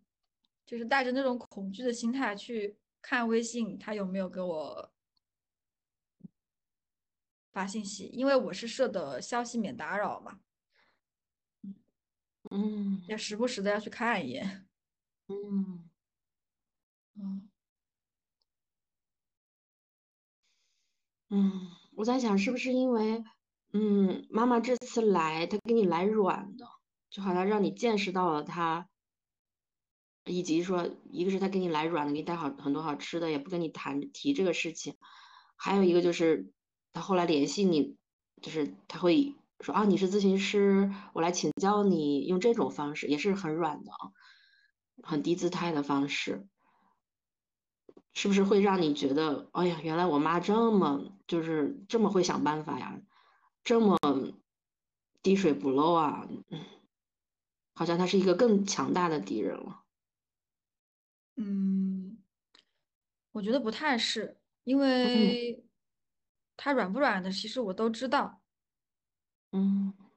[0.66, 4.94] 就是带着那种恐惧的心态去看微信，他有没有给我
[7.52, 10.42] 发信息，因为我是设的消息免打扰嘛，
[12.52, 14.68] 嗯要时不时的要去看一眼。
[15.26, 15.89] 嗯
[17.22, 17.50] 嗯，
[21.30, 23.24] 嗯，我在想是不是因为，
[23.74, 26.66] 嗯，妈妈这次来，她给你来软的，
[27.10, 28.88] 就好像让你见识到了她
[30.26, 34.94] 以及说，一个是她给你来软的，给你带好很多好吃的，也不跟你谈提这个事情；
[35.58, 36.54] 还有一个就是
[36.94, 37.98] 他后来联系你，
[38.42, 43.98] 就是他会说啊，你是咨询师，我来请教你，用这种方式也是很软的啊，
[45.04, 46.48] 很低姿态的方式，
[48.20, 53.00] 是不是会让你觉得，哎呀，原来我妈这么就是这么会想办法呀，
[53.64, 53.98] 这么
[55.24, 56.28] 滴水不漏啊？
[57.74, 59.86] 好像她是一个更强大的敌人了。
[61.38, 62.18] 嗯，
[63.32, 65.64] 我觉得不太是，因为
[66.58, 68.42] 她软不软的，其实我都知道。
[69.54, 70.09] 嗯嗯，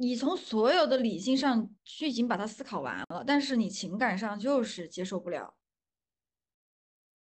[0.00, 5.54] 你从所有的理性上去已经把它思考完了，但是你情感上就是接受不了。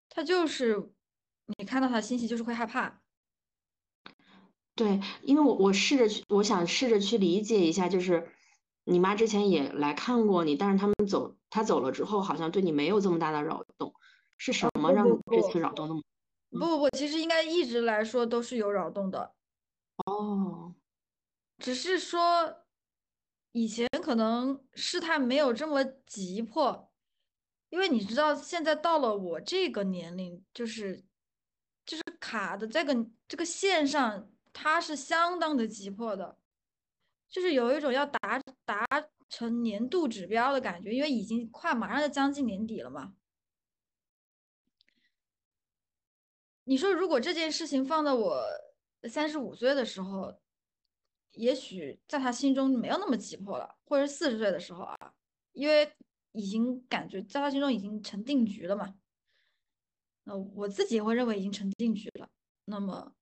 [0.09, 0.91] 他就是
[1.57, 3.01] 你看到他信息就是会害怕。
[4.75, 8.29] 对，因为我我试着去，我想试着去理解一下，就是
[8.83, 13.93] 你妈之前也来看过你，但是他们走，他走了之后，好像对你没有这么大的扰动，
[14.37, 16.01] 是什么让你这次扰动那么？
[16.51, 19.33] 不不不，其实应该一直来说都是有扰动的。
[20.05, 20.75] 哦，
[21.57, 22.65] 只是说
[23.51, 26.91] 以前可能事态没有这么急迫，
[27.69, 31.03] 因为你知道现在到了我这个年龄，就是
[31.85, 34.29] 就是卡的这个这个线上。
[34.59, 36.35] 它是相当的急迫的，
[37.29, 38.87] 就是有一种要达达
[39.29, 43.13] 成年度指标的感觉，因为已经快马上就将近年底了嘛。
[46.63, 48.43] 你说如果这件事情放到我
[49.07, 50.41] 三十五岁的时候，
[51.37, 54.95] 也许在他心中没有那么急迫了，或者四十岁的时候啊，
[55.53, 55.91] 因为
[56.33, 58.95] 已经感觉在他心中已经成定局了嘛。
[60.23, 62.29] 那我自己会认为已经成定局了，
[62.65, 63.13] 那么。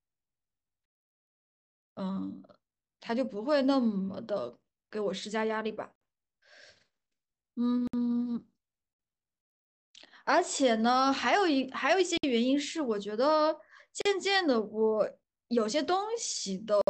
[1.98, 2.44] 嗯，
[3.00, 4.60] 他就不会那么的
[4.92, 5.94] 给我施加压力吧。
[7.56, 8.46] 嗯，
[10.26, 13.62] 而且呢，还有一还有一些原因是，我觉得
[13.94, 15.10] 渐渐的，我
[15.50, 16.82] 有些东西的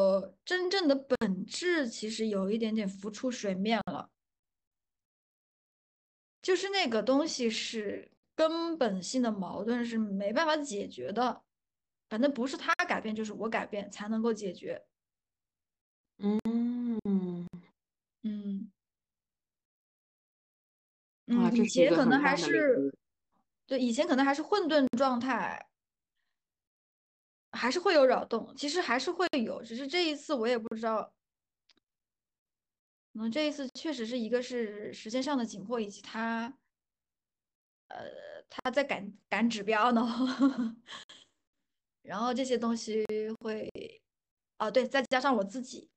[0.43, 4.10] 真正的本质其实有一点点浮出水面了，
[6.41, 11.43] 就是那个东西是根本性的矛盾是没办法解决的，
[12.10, 14.86] 反正不是他改变，就是我改变才能够解决。
[16.18, 16.39] 嗯。
[18.24, 18.72] 嗯。
[21.28, 22.93] 嗯以前可能还是
[23.66, 25.68] 对，以前可能还是混沌状态，
[27.56, 31.14] 还是会有扰动，其实还是会有，只是这一次我也不知道，
[33.14, 36.58] 可能这一次确实是一个是时间上的紧迫，以及他，
[37.88, 38.06] 呃，
[38.49, 40.01] 他在赶赶指标呢，
[42.03, 43.03] 然后这些东西
[43.41, 43.70] 会，
[44.60, 45.89] 哦对，再加上我自己。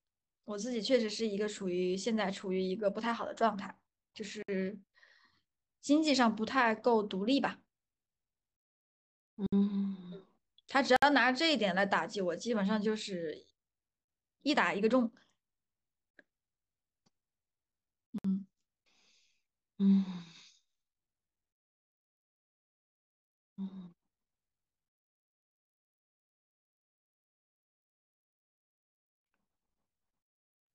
[0.44, 3.78] 我自己确实是一个处于现在处于一个不太好的状态，
[4.14, 4.42] 就是
[5.82, 7.60] 经济上不太够独立吧。
[9.36, 10.07] 嗯，
[10.68, 13.46] 他只要拿这一点来打击我，基本上就是
[14.42, 15.10] 一打一个中。
[18.22, 18.46] 嗯
[19.78, 20.04] 嗯。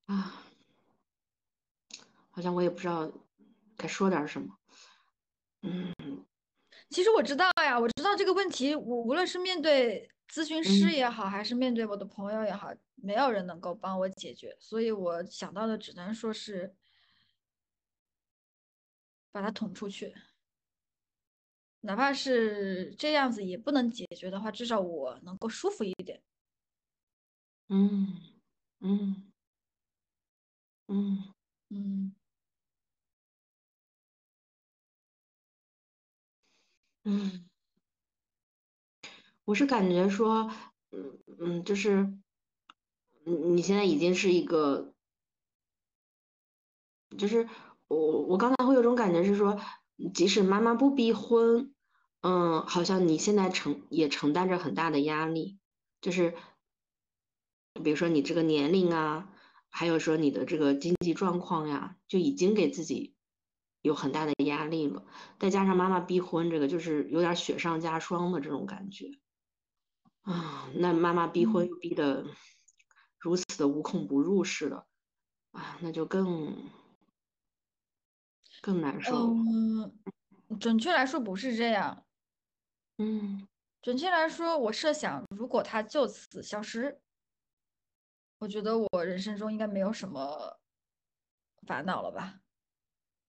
[0.07, 0.43] 啊，
[2.29, 3.09] 好像我也不知道
[3.77, 4.57] 该说点什么。
[5.61, 5.93] 嗯，
[6.93, 16.75] 其实我知道呀，我知道这个问题，我无论是面对咨询师也好，还是面对我的朋友也好，没有人能够帮我解决，所以我想到的只能说是
[19.33, 20.13] 把它捅出去，
[21.81, 26.21] 哪怕是这样子也不能解决的话，至少我能够舒服一点。
[27.69, 28.21] 嗯
[28.79, 29.33] 嗯。
[30.89, 31.33] 嗯嗯
[31.69, 32.15] 嗯，
[37.05, 37.43] 嗯
[39.47, 40.49] 我是感觉说，
[40.91, 42.13] 嗯嗯，就是，
[43.25, 44.93] 你你现在已经是一个，
[47.17, 47.47] 就是
[47.87, 49.59] 我我刚才会有种感觉是说，
[50.13, 51.73] 即使妈妈不逼婚，
[52.21, 55.59] 嗯，好像你现在承也承担着很大的压力，
[55.99, 56.33] 就是，
[57.83, 59.29] 比如说你这个年龄啊。
[59.75, 63.12] 还有说你的这个经济状况呀，就已经给自己
[63.83, 65.05] 有很大的压力了，
[65.37, 69.11] 再加上妈妈逼婚，这个就是有点雪上加霜的这种感觉
[70.21, 70.69] 啊。
[70.73, 72.25] 那妈妈逼婚又逼得
[73.19, 74.87] 如此的无孔不入似的
[75.51, 76.69] 啊，那就更
[78.61, 79.33] 更难受。
[79.33, 79.99] 嗯，
[80.61, 82.05] 准确来说不是这样。
[82.97, 83.47] 嗯，
[83.81, 87.01] 准确来说，我设想如果他就此消失。
[88.39, 90.59] 我觉得我人生中应该没有什么
[91.67, 92.39] 烦恼了吧？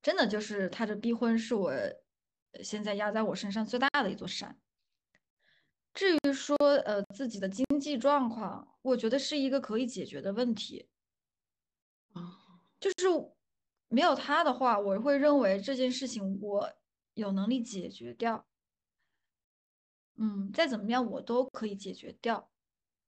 [0.05, 1.73] 真的就是他这逼婚是我
[2.63, 4.61] 现在压在我身上最大的一座山。
[5.95, 10.91] 至于说呃自己的经济状况，我觉得是一个可以解决的问题。
[12.13, 13.07] 啊就是
[13.89, 16.71] 没有他的话，我会认为这件事情我
[17.15, 18.45] 有能力解决掉。
[20.17, 22.51] 嗯，再怎么样我都可以解决掉。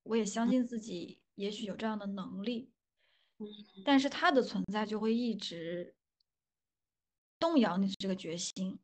[0.05, 2.73] 我也相信自己，也许有这样的能力。
[3.85, 5.95] 但是他的存在就会一直
[7.39, 8.79] 动摇你这个决心，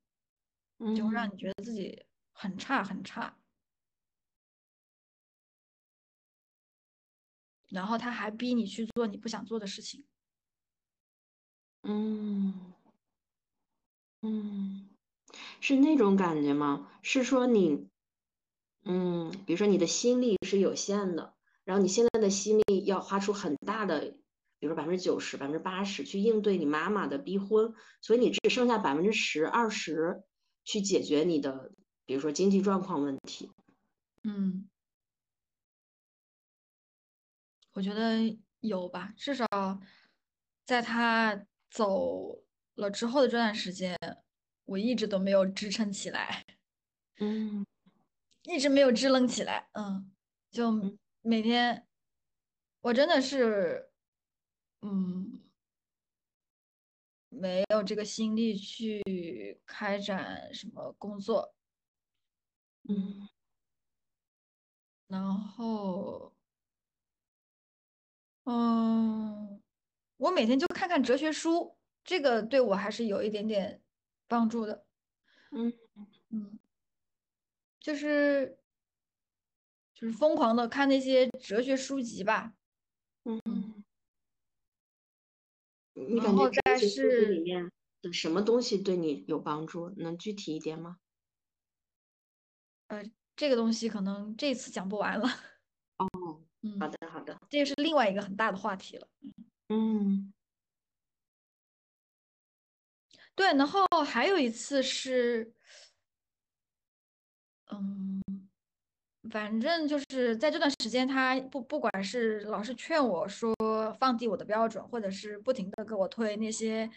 [0.97, 3.37] 就会让你觉得自己很差很差。
[7.69, 10.05] 然后他还逼你去做你不想做的事情。
[11.85, 12.75] 嗯，
[14.21, 14.91] 嗯，
[15.61, 16.91] 是那种感觉吗？
[17.03, 17.89] 是说你，
[18.85, 21.35] 嗯，比如说你的心力是有限的，
[21.65, 24.19] 然后你现在的心力要花出很大的，
[24.63, 30.23] 比如说百分之九十、百分之八十去应对你妈妈的逼婚，所以你只剩下百分之十、二十
[30.63, 31.73] 去解决你的，
[32.07, 33.51] 比如说经济状况问题。
[34.23, 34.69] 嗯。
[37.73, 39.47] 我觉得有吧，至少
[40.65, 42.45] 在他走
[42.77, 43.99] 了之后的这段时间，
[44.65, 46.45] 我一直都没有支撑起来，
[47.19, 47.67] 嗯，
[48.45, 50.13] 一直没有支棱起来，嗯，
[50.53, 50.71] 就
[51.21, 51.85] 每天，
[52.83, 53.91] 我真的是，
[54.83, 55.41] 嗯，
[57.29, 61.55] 没有这个心力去开展什么工作，
[62.89, 63.29] 嗯，
[65.07, 66.33] 然后。
[68.45, 69.63] 嗯，
[70.17, 73.81] 我每天就看看哲学书，这个对我还是有一点点
[74.27, 74.85] 帮助的。
[75.53, 75.73] 嗯
[76.31, 76.59] 嗯，
[77.79, 78.59] 就是
[79.95, 82.55] 就是疯狂的看那些哲学书籍吧。
[83.23, 83.41] 嗯，
[85.95, 87.71] 你感觉在是里面
[88.01, 89.91] 的什么东西对你有帮助？
[89.97, 90.97] 能具体一点吗？
[92.89, 93.03] 呃，
[93.37, 95.27] 这个东西可能这次讲不完了。
[95.99, 99.09] 哦， 嗯，好的好的，这也是另外一个很大的话题了。
[99.69, 100.33] 嗯，
[103.35, 105.55] 对，然后还有一次是，
[107.71, 108.21] 嗯，
[109.31, 113.55] 反正就是在这段时间，他不不管是老是劝我说
[114.01, 116.91] 放低我的标准，或者是不停的给我推那些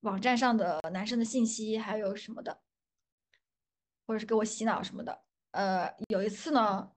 [0.00, 2.60] 网站上的男生的信息，还有什么的，
[4.06, 5.22] 或者是给我洗脑什么的。
[5.52, 6.92] 呃，有一次呢。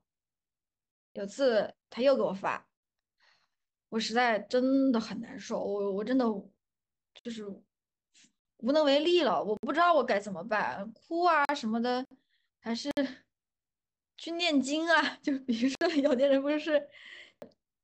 [1.14, 2.68] 有次他又给我发，
[3.90, 6.26] 我实在真的很难受，我我真的
[7.24, 7.46] 就是
[8.58, 12.04] 无能为力了，我不知道我该怎么办，哭啊什么的，
[12.60, 12.90] 还是
[14.18, 15.16] 去念经啊？
[15.22, 16.90] 就比如说有的人不是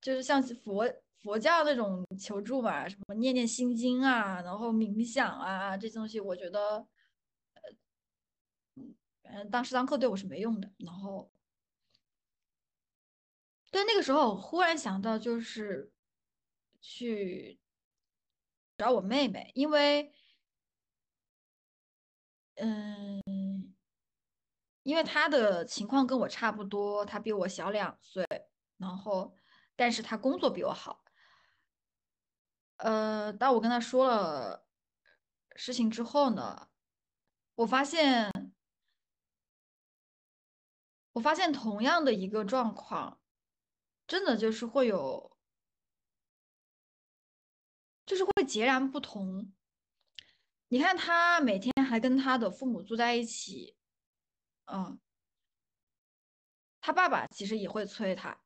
[0.01, 0.86] 就是像佛
[1.21, 6.86] 佛教那种求助嘛，什么念念心经啊，然后冥想啊这些东西，我觉得
[7.53, 7.61] 呃
[9.23, 11.32] 嗯，当时当课对我是没用的，然后。
[13.71, 15.91] 对，那个时候我忽然想到，就是
[16.82, 17.59] 去
[18.75, 20.11] 找我妹妹，因为，
[22.55, 23.21] 嗯，
[24.90, 28.26] 因为他的情况跟我差不多，他比我小两岁，
[28.78, 29.36] 然后，
[29.76, 31.04] 但是他工作比我好。
[32.78, 34.66] 呃，当我跟他说了
[35.56, 36.70] 事情之后呢，
[37.54, 38.32] 我发现，
[41.12, 43.22] 我发现同样的一个状况。
[44.08, 45.38] 真的就是会有，
[48.08, 49.54] 就是会截然不同。
[50.70, 53.78] 你看他每天还跟他的父母住在一起，
[54.72, 54.99] 嗯，
[56.80, 58.39] 他爸爸其实也会催他，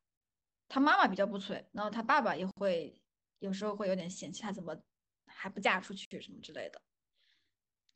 [0.67, 3.01] 他妈妈比较不催，然后他爸爸也会
[3.39, 4.81] 有时候会有点嫌弃他怎么
[5.25, 6.81] 还不嫁出去什么之类的，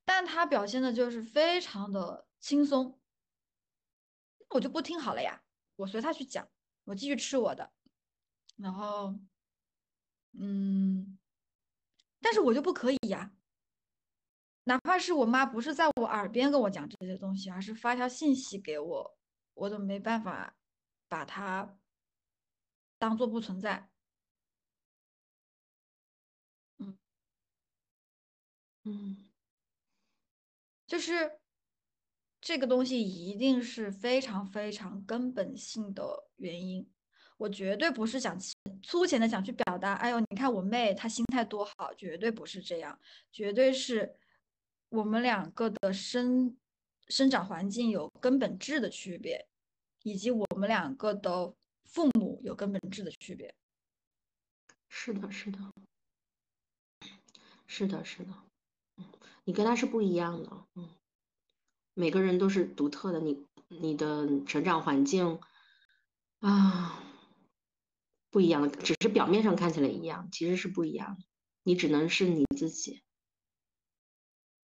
[0.06, 3.00] 但他表现的就是非常的轻松，
[4.50, 5.44] 我就不听好了呀，
[5.78, 6.50] 我随他去讲。
[6.86, 7.74] 我继续吃我的，
[8.56, 9.14] 然后，
[10.32, 11.20] 嗯，
[12.22, 13.37] 但是我就不可以呀。
[14.68, 19.18] 哪怕是我妈不是在我耳边跟我讲这些东西，而是发条信息给我，
[19.54, 20.58] 我都没办法
[21.08, 21.78] 把它
[22.98, 23.90] 当做不存在。
[26.80, 26.98] 嗯
[28.84, 29.30] 嗯，
[30.86, 31.40] 就是。
[32.40, 36.88] 这个东西一定是非常非常根本性的原因，
[37.38, 38.38] 我绝对不是想
[38.84, 39.96] 粗浅的想去表达。
[39.96, 42.98] 哎呦，你看我妹她心态多好，绝对不是这样，
[43.34, 44.16] 绝对是
[44.90, 46.58] 我们两个的生
[47.08, 49.48] 生长环境有根本质的区别，
[50.04, 51.54] 以及我们两个的
[51.86, 53.54] 父母有根本质的区别。
[54.90, 55.60] 是的，是的。
[57.70, 58.34] 是的，是的，
[59.44, 60.90] 你跟他是不一样的，嗯，
[61.94, 65.42] 每个人都是独特的，你你的成长环境
[66.40, 67.04] 啊
[68.32, 71.26] 不一样的，只是表面上看起来一样，其实是不一样的，
[71.64, 73.04] 你只能是你自己。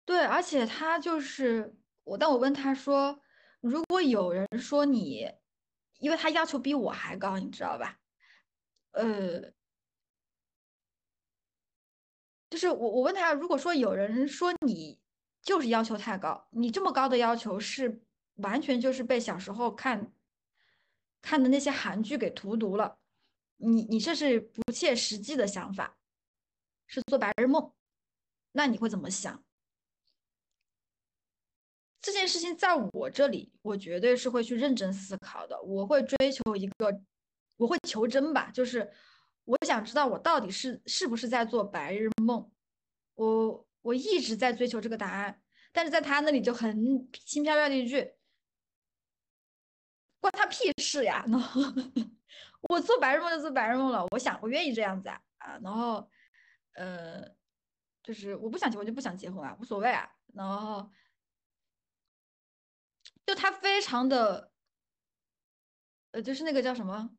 [0.07, 3.20] 对，而且他就是我，但我问他说，
[3.61, 5.28] 如果有人说你，
[5.98, 7.98] 因为他要求比我还高，你知道吧？
[8.92, 9.52] 呃，
[12.48, 15.00] 就是我我问他，如果说有人说你
[15.42, 18.04] 就是要求太高，你这么高的要求是
[18.36, 20.12] 完全就是被小时候看
[21.20, 23.00] 看的那些韩剧给荼毒了，
[23.57, 25.98] 你你这是不切实际的想法，
[26.86, 27.74] 是做白日梦，
[28.52, 29.45] 那你会怎么想？
[32.07, 35.61] 这件事情在我这里，我绝对是会去认真思考的。
[35.61, 37.00] 我会追求一个，
[37.57, 38.88] 我会求真吧，就是
[39.42, 42.48] 我想知道我到底是是不是在做白日梦。
[43.16, 45.42] 我我一直在追求这个答案，
[45.72, 46.72] 但是在他那里就很
[47.24, 48.14] 轻飘飘的一句，
[50.20, 51.24] 关他屁事呀！
[51.26, 51.61] 然后
[52.70, 56.09] 我做白日梦就做白日梦了，我想我愿意这样子啊啊，然后
[56.74, 57.28] 呃，
[58.04, 60.88] 就是我不想结婚就不想结婚啊，无所谓啊，然后。
[63.27, 64.53] 就他非常的，
[66.12, 67.11] 呃，就是那个叫什么，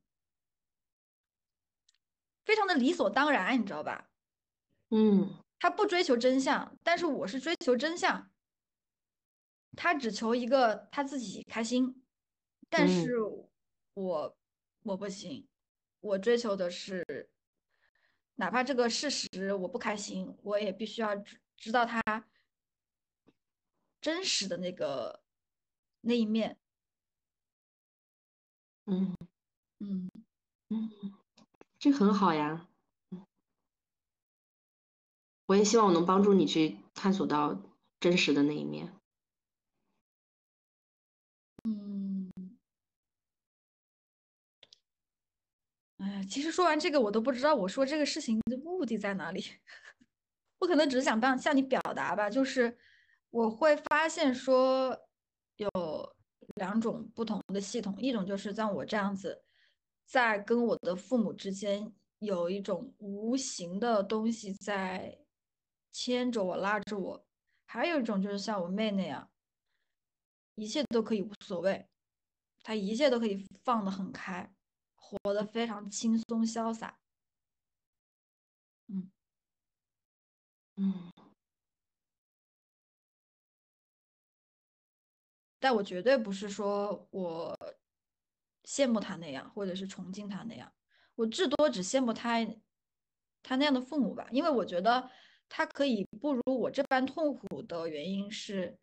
[2.46, 4.10] 非常的理所当然，你知道吧？
[4.90, 8.32] 嗯，他不追求真相，但是我是追求真相。
[9.76, 12.06] 他只求一个他自己开心，
[12.70, 13.12] 但是
[13.94, 14.38] 我
[14.84, 15.46] 我不行，
[16.00, 17.30] 我追求的是，
[18.36, 22.02] 哪怕这个事实我不开心，我也必须要知知道他
[24.00, 25.27] 真实的那个。
[26.08, 26.58] 那一面，
[28.88, 29.14] 嗯
[29.80, 30.10] 嗯
[30.70, 30.90] 嗯，
[31.80, 32.68] 这很好呀。
[35.48, 37.62] 我也希望我能帮助你去探索到
[38.00, 38.94] 真实的那一面。
[41.66, 42.30] 嗯，
[45.98, 49.44] 哎呀，其实说完这个，我都不知道我说这个事情的目的在哪里。
[50.60, 52.78] 我可能只是想帮向你表达吧，就是
[53.32, 55.07] 我会发现说。
[55.58, 55.70] 有
[56.56, 59.44] 两种不同的系统，一种就是像我这样子，
[60.06, 65.18] 在跟我的父母之间有一种无形的东西在
[65.92, 67.26] 牵着我、拉着我；
[67.66, 69.30] 还有一种就是像我妹那样，
[70.56, 71.88] 一切都可以无所谓，
[72.64, 74.52] 她一切都可以放得很开，
[74.96, 77.00] 活得非常轻松潇洒。
[78.90, 79.12] 嗯
[80.78, 81.17] 嗯。
[85.60, 87.58] 但我绝对不是说我
[88.64, 90.72] 羡慕他那样，或者是崇敬他那样，
[91.16, 92.46] 我至多只羡慕他
[93.42, 95.10] 他那样的父母吧，因为我觉得
[95.50, 98.78] 他可以不如我这般痛苦的原因是，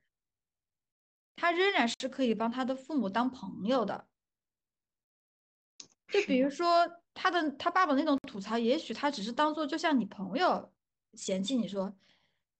[1.36, 4.08] 他仍然是可以帮他的父母当朋友的。
[6.08, 10.72] 就比如说他的他爸爸那种吐槽，也许他只是当做就像你朋友
[11.12, 11.94] 嫌弃你说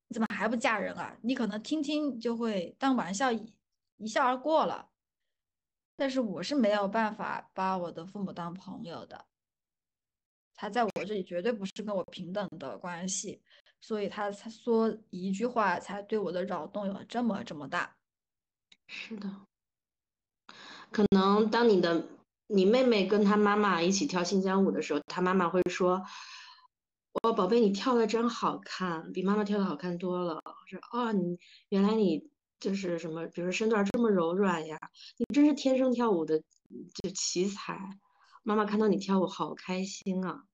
[0.08, 3.30] 你怎么还不嫁人啊，你可能听听就会当玩笑。
[3.96, 4.90] 一笑而过了，
[5.96, 9.24] 但是我是没有办法把我的父母当朋友的，
[10.54, 13.40] 他在我这里绝对不是跟我平等的关系，
[13.80, 17.96] 所以他才说一句话才对我的扰动有这么这么大。
[18.88, 19.30] 是的，
[20.90, 22.06] 可能当你的
[22.48, 26.04] 你妹妹跟她妈妈一起跳新疆舞的时候，她妈妈会说
[27.22, 31.38] ：“哇，宝贝，你跳的真好看，比妈妈跳的好看多了。”说：“哦，你
[31.68, 32.28] 原来你。”
[32.60, 34.78] 就是什么，比如说身段这么柔软呀，
[35.18, 36.38] 你真是天生跳舞的，
[37.02, 37.78] 就奇才。
[38.42, 40.44] 妈妈看到你跳舞好开心啊，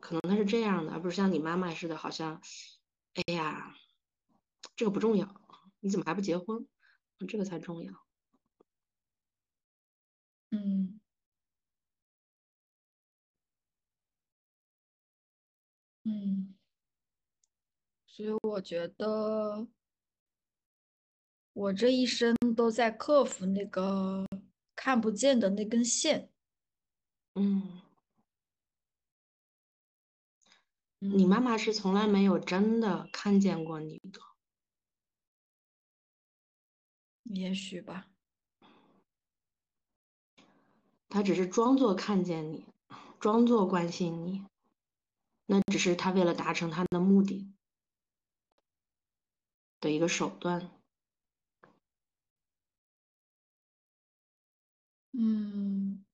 [0.00, 2.40] 可能他是这样的，而不是像你妈妈似的，好像，
[3.14, 3.74] 哎呀，
[4.76, 5.34] 这个不重要，
[5.80, 6.68] 你怎么还不结婚？
[7.28, 7.92] 这个才重要。
[10.50, 11.00] 嗯，
[16.04, 16.54] 嗯，
[18.06, 19.66] 所以我觉得。
[21.54, 24.26] 我这一生都在克服那个
[24.74, 26.30] 看不见的那根线。
[27.34, 27.80] 嗯，
[30.98, 34.20] 你妈妈是从来没有真的看见过你的。
[37.22, 38.08] 也许吧。
[41.08, 42.66] 她只是装作看见你，
[43.20, 44.44] 装作关心你，
[45.46, 47.54] 那只是她为了达成她的目的
[49.80, 50.73] 的一个手段。
[55.16, 56.04] 嗯，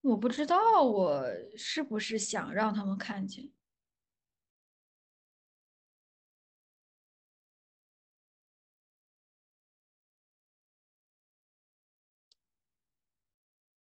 [0.00, 1.24] 我不知道我
[1.56, 3.50] 是不是想让他们看见。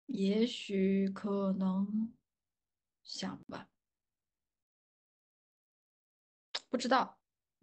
[0.07, 2.11] 也许可能
[3.03, 3.69] 想吧，
[6.69, 7.14] 不知道。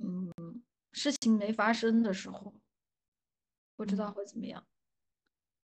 [0.03, 2.55] 嗯，事情没发生的时候，
[3.77, 4.67] 不知道会怎么样。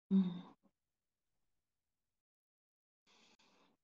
[0.09, 0.43] 嗯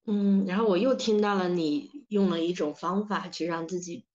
[0.05, 4.05] 嗯，然后我又听到了你用了一种方法去让自己，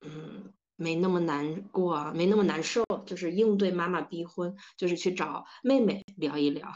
[0.00, 6.72] 嗯，没那么难过啊，没那么难受，就是应对妈妈逼婚，就是去找妹妹聊一聊。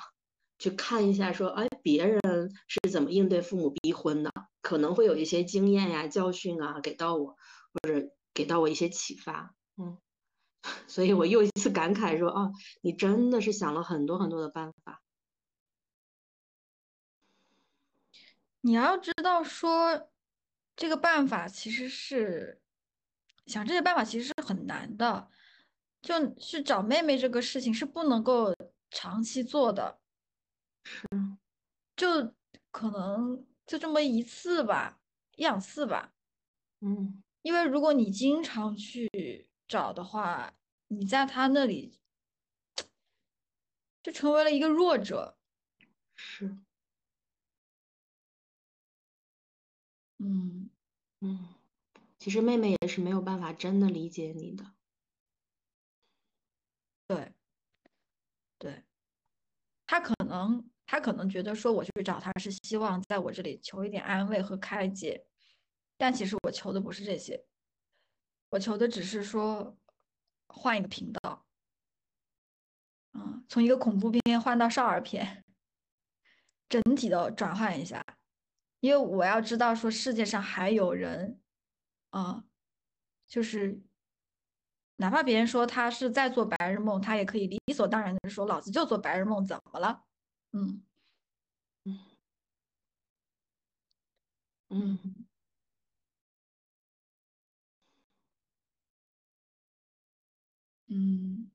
[0.59, 2.21] 去看一下，说，哎，别人
[2.69, 4.31] 是怎么应对父母逼婚的，
[4.63, 7.37] 可能会有一些经验呀、教训啊，给到我，
[7.73, 9.97] 或者给到我一些启发，嗯，
[10.89, 15.01] 所以我又一次感慨说，哦，你真的是想了很多很多的办法。
[18.61, 20.11] 你要知道，说
[20.75, 22.61] 这个办法其实是
[23.47, 25.31] 想这些办法其实是很难的，
[26.03, 28.55] 就是找妹妹这个事情是不能够
[28.91, 30.01] 长期做的。
[30.85, 31.07] 是，
[31.97, 32.35] 就
[32.71, 34.99] 可能就这么一次吧，
[35.37, 36.13] 一两次吧。
[36.81, 40.55] 嗯，因为如果你经常去找的话，
[40.89, 42.01] 你在他那里
[44.03, 45.37] 就成为了一个弱者。
[46.15, 46.57] 是，
[50.17, 50.71] 嗯
[51.21, 51.55] 嗯，
[52.19, 54.65] 其实妹妹也是没有办法真的理解你的。
[57.07, 57.35] 对，
[58.59, 58.85] 对，
[59.87, 60.71] 他可能。
[60.87, 65.27] 他可能觉得说我去找他是希望在我这里求一点安慰和开解，
[65.97, 67.45] 但其实我求的不是这些，
[68.51, 69.77] 我求的只是说
[70.49, 71.45] 换一个频道，
[73.15, 75.45] 嗯，从一个恐怖片换到少儿片，
[76.69, 78.05] 整体的转换一下，
[78.81, 81.41] 因为我要知道说世界上还有人，
[82.11, 82.45] 啊，
[83.29, 83.83] 就是
[84.99, 90.03] 哪怕别人说他是在做白日梦，他也可以理所当然的说老子就做白日梦，怎么了？
[90.53, 90.85] 嗯。
[91.87, 92.15] 嗯。
[94.71, 95.27] 嗯。
[100.97, 101.51] 嗯，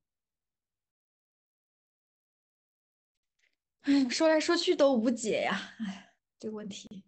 [3.84, 7.06] 哎，说来说去都无解呀，哎，这个问题，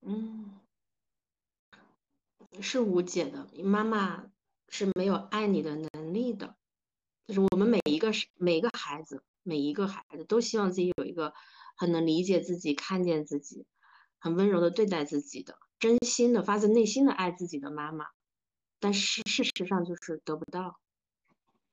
[0.00, 0.58] 嗯，
[2.60, 3.48] 是无解的。
[3.62, 4.28] 妈妈
[4.68, 6.56] 是没有爱你的能力的，
[7.28, 9.22] 就是我们每一个是每一个孩子。
[9.48, 11.32] 每一个孩子都希望自己有一个
[11.76, 13.64] 很能理解自己、看见自己、
[14.18, 18.06] 很温柔的对待自己的、真心的发自内心的爱自己的妈妈，
[18.80, 20.80] 但是事实上就是得不到。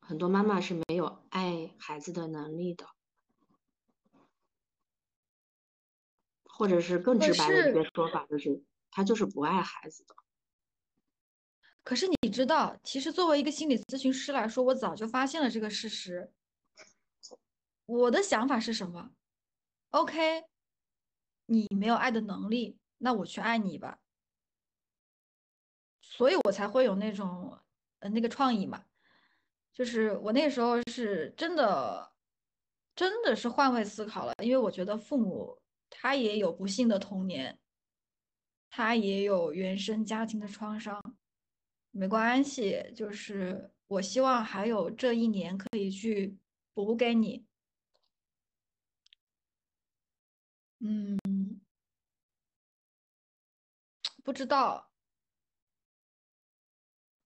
[0.05, 2.85] 很多妈妈是没有爱孩子的能力的，
[6.43, 10.15] 或者是更直白的一个说法，就是他就是不爱孩子的。
[11.83, 16.31] 可是你知道，其实作为一个心理咨询师来说，我早就发现了这个事实。
[17.85, 19.11] 我的想法是什么
[19.91, 20.45] ？OK，
[21.45, 23.99] 你没有爱的能力，那我去爱你吧。
[26.01, 27.59] 所以我才会有那种
[27.99, 28.85] 呃那个创意嘛，
[29.73, 32.13] 就是我那时候是真的，
[32.95, 35.59] 真的是换位思考了，因为我觉得父母
[35.89, 37.59] 他也有不幸的童年，
[38.69, 41.01] 他也有原生家庭的创伤，
[41.91, 46.37] 没关系，就是我希望还有这一年可以去
[46.73, 47.45] 补给你。
[50.79, 51.17] 嗯，
[54.23, 54.89] 不知道。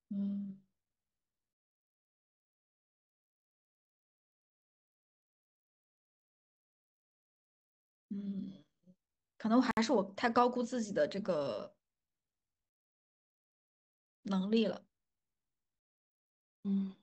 [0.10, 0.57] 嗯
[8.10, 8.64] 嗯，
[9.38, 11.76] 可能还是我太高估自己的这个
[14.24, 14.86] 能力了。
[16.64, 16.94] 嗯，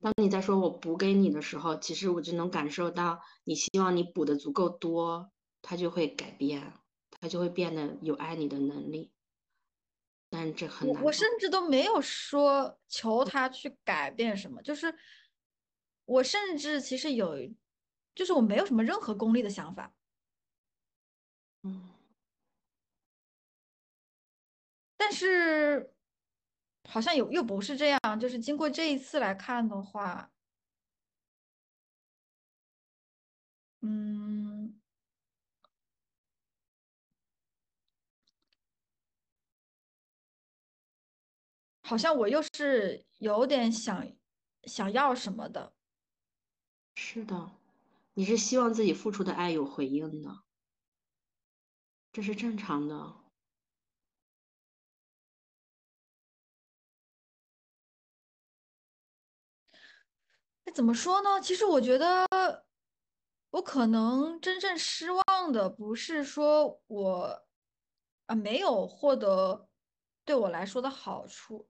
[0.00, 6.80] 当你在说我补给你的时候，其实我就能感受到你希望你补的足够多，他就会改变，
[7.10, 9.12] 他就会变得有爱你的能力。
[10.30, 11.02] 但这很难。
[11.02, 14.94] 我甚至都没有说求他去改变什么，就是
[16.06, 17.36] 我甚至其实有，
[18.14, 19.94] 就是我没有什么任何功利的想法。
[21.64, 21.80] 嗯，
[24.96, 25.94] 但是
[26.88, 30.32] 好像有又不是这样，就是经过这一次来看的话，
[33.80, 34.80] 嗯。
[41.84, 44.06] 好像我又是有点想
[44.64, 45.74] 想要什么的，
[46.96, 47.52] 是的，
[48.14, 50.44] 你是希望自己付出的爱有回应的。
[52.12, 52.94] 这是正常的。
[60.64, 61.40] 那怎么说呢？
[61.40, 62.26] 其实我觉得，
[63.50, 67.46] 我可能真正失望的不是说我
[68.26, 69.68] 啊没有获得
[70.24, 71.68] 对我来说的好处，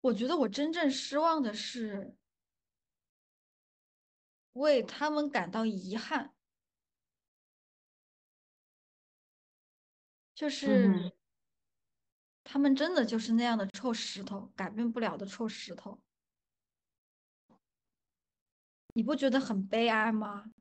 [0.00, 2.16] 我觉得我真正失望的是
[4.52, 6.34] 为他们感到遗憾，
[10.34, 11.12] 就是
[12.44, 16.00] 他们真的就是那样的臭石头，改变不了的臭石头。
[18.94, 20.52] 你不觉得很悲哀吗？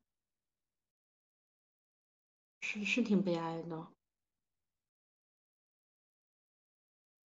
[2.62, 3.92] 是是挺悲哀的。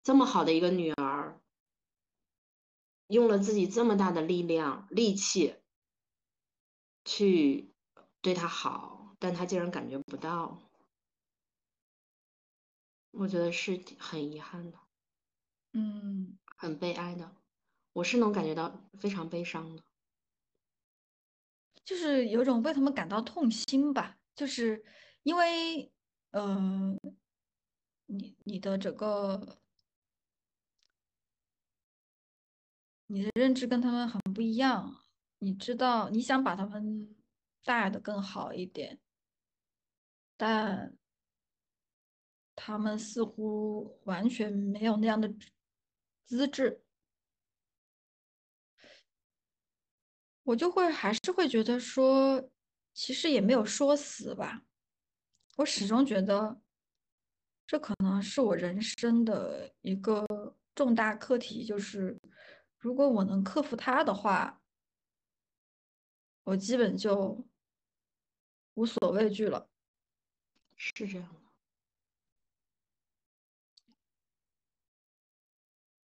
[0.02, 1.40] 这么好的一个女儿，
[3.06, 5.54] 用了自己这么大的力量、力气
[7.04, 7.72] 去
[8.20, 10.60] 对她好，但她竟然感觉不到，
[13.12, 14.78] 我觉得是很遗憾的，
[15.72, 17.36] 嗯，很悲哀的。
[17.92, 19.82] 我是能感觉到非常悲伤的。
[21.84, 24.84] 就是有种为他们感到痛心吧，就是
[25.24, 25.92] 因为，
[26.30, 26.98] 嗯，
[28.06, 29.58] 你你的整个
[33.06, 35.04] 你的认知跟他们很不一样，
[35.38, 37.14] 你知道你想把他们
[37.64, 39.00] 带的更好一点，
[40.36, 40.96] 但
[42.55, 45.32] 他们似乎完全没有那样的
[46.24, 46.82] 资质。
[50.44, 52.50] 我就会还是会觉得说，
[52.92, 54.62] 其实也没有说死吧。
[55.57, 56.61] 我始终觉得，
[57.66, 60.26] 这可能是我人生的一个
[60.74, 62.18] 重大课题，就是
[62.76, 64.61] 如果我能克服它的话，
[66.42, 67.46] 我基本就
[68.74, 69.68] 无所畏惧了。
[70.76, 71.41] 是这样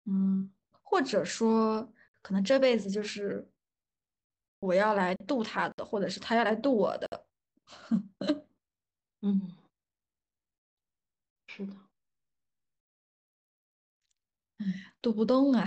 [0.06, 0.50] 嗯，
[0.82, 1.90] 或者说，
[2.22, 3.48] 可能这辈子就是。
[4.62, 7.08] 我要来渡他的，或者是他要来渡我的。
[9.22, 9.40] 嗯，
[11.48, 11.74] 是的。
[14.60, 14.64] 哎，
[15.02, 15.64] 渡不动啊。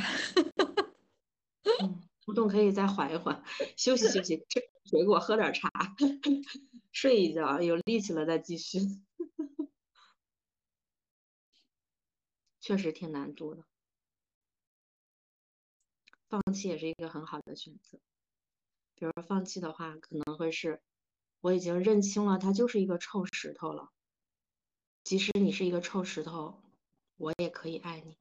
[1.82, 3.44] 嗯，不动可以再缓一缓，
[3.78, 5.70] 休息休息，吃水果，喝点茶，
[6.92, 8.80] 睡一觉，有力气了再继续。
[12.62, 13.67] 确实挺难渡的，
[16.30, 18.00] 放弃也是一个很好的选择。
[18.96, 20.82] 比如放弃的话，可能会是
[21.42, 23.92] 我已经认清了他就是一个臭石头了。
[25.04, 26.62] 即使你是一个臭石头，
[27.16, 28.18] 我也可以爱你。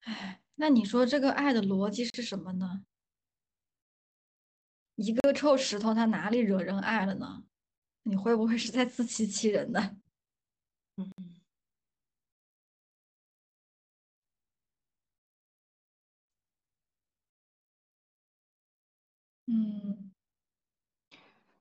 [0.00, 2.84] 哎，那你说这个爱的逻辑是什么呢？
[4.94, 7.44] 一个臭石头，他哪里惹人爱了呢？
[8.02, 10.00] 你会不会是在自欺欺人呢？
[11.00, 11.40] 嗯。
[19.46, 20.12] 嗯，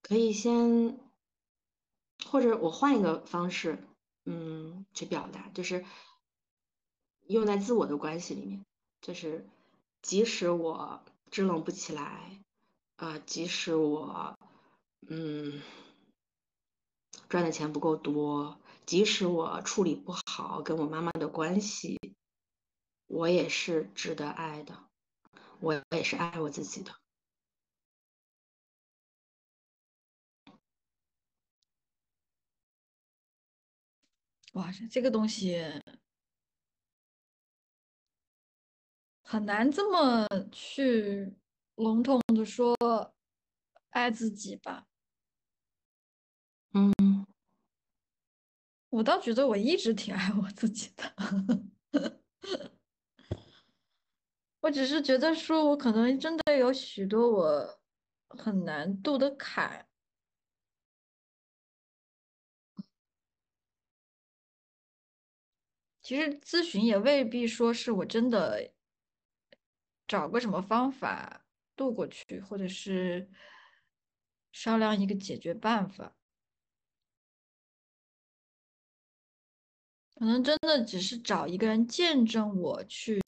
[0.01, 0.99] 可以先，
[2.25, 3.79] 或者我换一个方式，
[4.25, 5.83] 嗯，去表达，就是
[7.27, 8.63] 用在自我的关系里面，
[9.01, 9.47] 就是
[10.01, 12.39] 即使我支棱不起来，
[12.97, 14.37] 啊，即使我，
[15.07, 15.61] 嗯，
[17.27, 18.59] 赚的钱不够多，
[18.89, 21.99] 即使我处理不好跟我妈妈的关系，
[23.05, 24.89] 我也是值得爱的，
[25.59, 26.91] 我也是爱我自己的。
[34.53, 35.63] 哇，这个东西
[39.21, 41.31] 很难这么去
[41.75, 42.75] 笼统的说
[43.91, 44.87] 爱自己吧？
[46.73, 46.91] 嗯，
[48.89, 51.13] 我倒觉得我一直挺爱我自己的，
[54.61, 57.81] 我只是觉得说我可能真的有许多我
[58.29, 59.87] 很难渡的坎。
[66.01, 68.73] 其实咨询也未必说是我真的
[70.07, 73.29] 找个什么方法渡过去，或者是
[74.51, 76.18] 商量一个解决办法，
[80.19, 83.21] 可能真的只是找一个人见证我去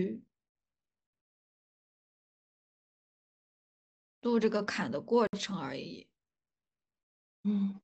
[4.20, 6.10] 渡这个坎的过程而已。
[7.44, 7.80] 嗯。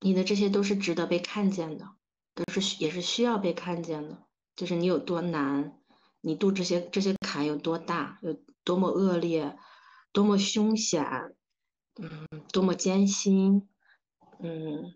[0.00, 1.94] 你的这些都是值得被看见的，
[2.34, 4.26] 都是也是需要被看见的。
[4.56, 5.78] 就是你有多难，
[6.22, 8.32] 你渡这些这些坎有多大，有
[8.64, 9.58] 多么恶劣，
[10.12, 11.36] 多么凶险，
[11.96, 13.68] 嗯，多么艰辛，
[14.46, 14.94] 嗯，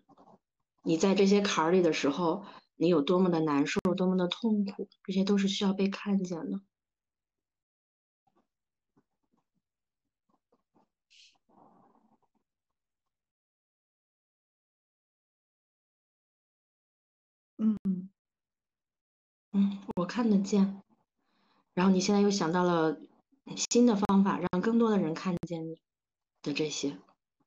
[0.83, 2.45] 你在这些坎儿里的时候，
[2.75, 6.61] 你有多么的难受，多么的痛苦，这些都是需要被看见的。
[17.57, 18.09] 嗯
[19.53, 20.81] 嗯，我看得见。
[21.73, 22.99] 然后你现在又想到了
[23.55, 25.79] 新的方法，让更多的人看见你
[26.43, 26.97] 的这些，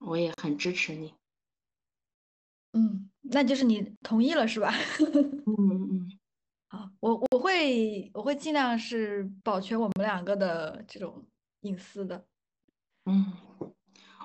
[0.01, 1.15] 我也很支持你。
[2.73, 4.73] 嗯，那就是你同意了是吧？
[5.47, 6.19] 嗯嗯嗯。
[6.69, 11.23] 好，我我会我会尽量是保全我们两个的这种
[11.61, 12.25] 隐私的。
[13.05, 13.33] 嗯，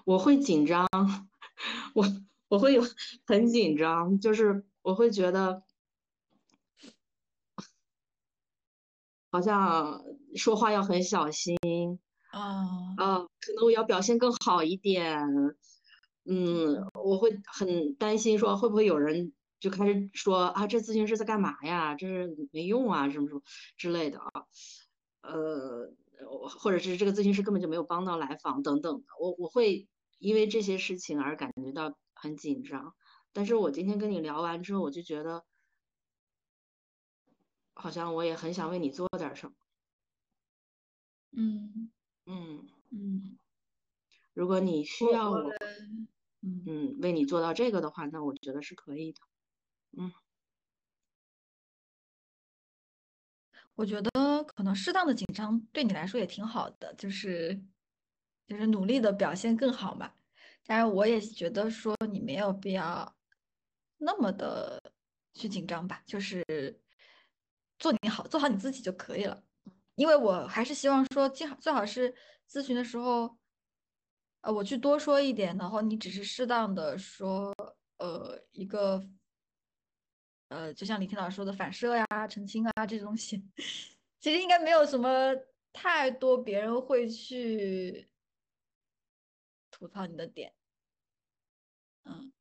[0.06, 0.88] 我会紧张，
[1.94, 2.06] 我
[2.48, 2.82] 我会有
[3.26, 5.64] 很紧张，就是我会觉得。
[9.30, 10.02] 好像
[10.36, 11.58] 说话要很小心
[12.32, 12.64] 啊
[12.98, 15.22] 啊，可能我要表现更好一点。
[16.28, 21.96] 嗯，我会很担心说会不会有人就开始说啊，这咨询师在干嘛呀？
[21.96, 23.42] 这是没用啊，什么什么
[23.78, 24.30] 之类的啊。
[25.22, 25.94] 呃，
[26.60, 29.06] 或者是这个咨询师根本就没有帮到来访等等的。
[29.20, 29.88] 我我会
[30.20, 32.94] 因为这些事情而感觉到很紧张。
[33.34, 35.46] 但是我今天跟你聊完之后，我就觉得。
[37.80, 39.54] 好像我也很想为你做点什么。
[41.32, 41.92] 嗯
[42.26, 43.38] 嗯嗯，
[44.34, 45.44] 如果你需要我，
[46.66, 49.20] 嗯，为你做到这个的话，那我觉得是可以的。
[49.98, 50.12] 嗯，
[53.76, 57.60] 我觉得可能适当的紧张对你来说也挺好的，就是
[58.48, 60.14] 就是努力的表现更好嘛。
[60.66, 63.16] 当然，我也觉得说你没有必要
[63.98, 64.82] 那么的
[65.34, 66.44] 去紧张吧，就是。
[67.80, 69.44] 做你好，做好你自己就可以了。
[69.94, 72.12] 因为我还是希望说，最好最好是
[72.50, 73.38] 咨询的时候，
[74.48, 77.54] 呃，我去多说一点，然后你只是适当的说，
[77.98, 79.04] 呃，一个，
[80.48, 83.44] 呃，就像李天老师说的反射呀、澄清啊这些东西，
[84.22, 85.36] 其实应该没有什么
[85.74, 88.10] 太多别人会去
[89.70, 90.54] 吐槽你的点，
[92.06, 92.32] 嗯。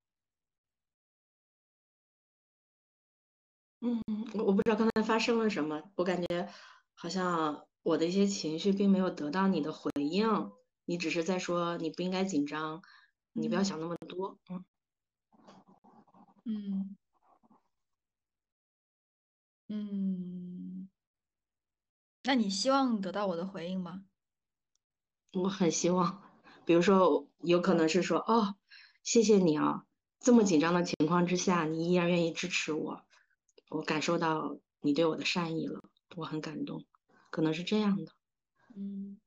[3.83, 4.01] 嗯，
[4.35, 6.49] 我我不知道刚才发生了什么，我感觉
[6.95, 10.27] 好像我的一些情绪并没有得到你的回应，
[10.87, 12.83] 你只是在说你不应该紧张，
[13.33, 14.65] 你不要想那么多，嗯，
[16.45, 16.97] 嗯，
[19.69, 20.89] 嗯，
[22.23, 24.05] 那你希望得到我的回应吗？
[25.33, 26.23] 我很希望，
[26.65, 28.57] 比如说有可能是说，哦，
[29.03, 29.85] 谢谢你啊，
[30.21, 33.05] 这么紧张的情况之下，你依然愿意支持我。
[33.69, 35.81] 我感受到你对我的善意了，
[36.15, 36.87] 我很感动，
[37.31, 38.13] 可能是这样的，
[38.77, 39.21] 嗯，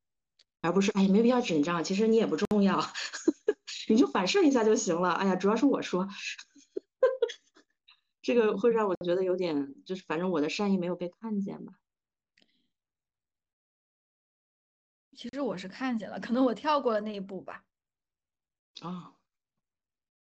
[0.62, 2.80] 而不是哎，没必要紧张，其实你也不重要，
[3.89, 5.12] 你就反射一下就行了。
[5.12, 6.07] 哎呀，主要是我说，
[8.22, 11.74] 这个会让我觉得有点，就是反正我的善意没有被看见吧。
[15.16, 17.66] 其实我是看见了，可能我跳过了那一步吧。
[18.82, 19.14] 啊，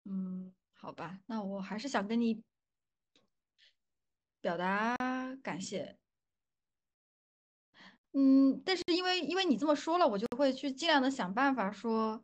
[0.04, 2.42] 嗯，好吧，那我还是想跟你。
[4.42, 4.96] 表达
[5.40, 5.96] 感谢，
[8.14, 12.22] 嗯，但是因为因为你这么说了，我就会去尽量的想办法说，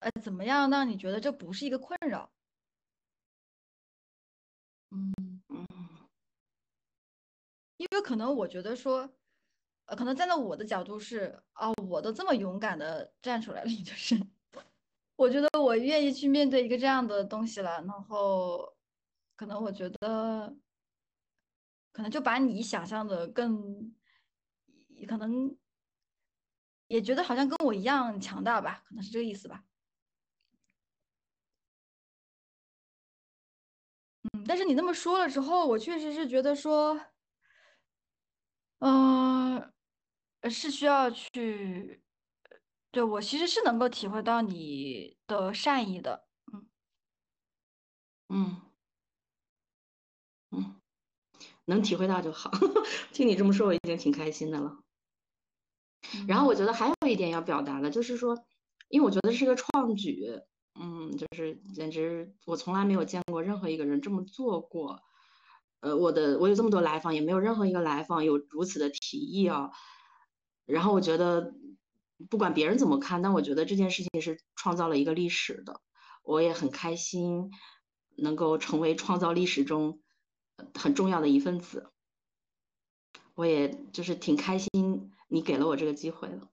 [0.00, 2.30] 呃，怎么样让你觉得这不是一个困扰？
[4.92, 5.12] 嗯
[5.48, 5.66] 嗯，
[7.76, 9.08] 因为可能我觉得说，
[9.86, 14.16] 呃，可能站在我的角度是，哦，我都这么勇敢的站出来了，就是，
[15.16, 18.74] 我觉得我愿意去面对一个这样的东西了，然后。
[19.36, 20.56] 可能我觉得，
[21.92, 23.94] 可能就把你想象的更，
[25.04, 25.56] 可能
[26.90, 29.64] 也觉得好像跟我一样强大吧，可能是这个意思吧。
[34.32, 36.98] 嗯，但是你那么说了之后，我确实是觉得说，
[38.80, 39.72] 嗯，
[40.50, 42.02] 是需要去，
[42.90, 46.68] 对我其实是能够体会到你的善意的，嗯，
[48.30, 48.64] 嗯。
[50.52, 50.80] 嗯，
[51.66, 52.50] 能体会到就好。
[53.12, 54.83] 听你这么说，我已经挺开心的了。
[56.26, 58.36] 然后我觉得还有一点要表达的，就是说，
[58.88, 60.40] 因为我觉得是个创举，
[60.78, 65.02] 嗯，就是简直我从来没有见过任何一个人这么做过。
[65.80, 69.70] 呃，我的我有这么多来访，也没有任何一个来访有如此的提议啊。
[70.66, 71.54] 然后我觉得，
[72.30, 75.80] 不管别人怎么看，但我觉得这件事情是创造了一个历史的。
[76.22, 77.50] 我也很开心，
[78.16, 80.00] 能够成为创造历史中。
[80.78, 81.90] 很重要的一份子，
[83.34, 86.48] 我也就是挺开心，你给了我这个机会了。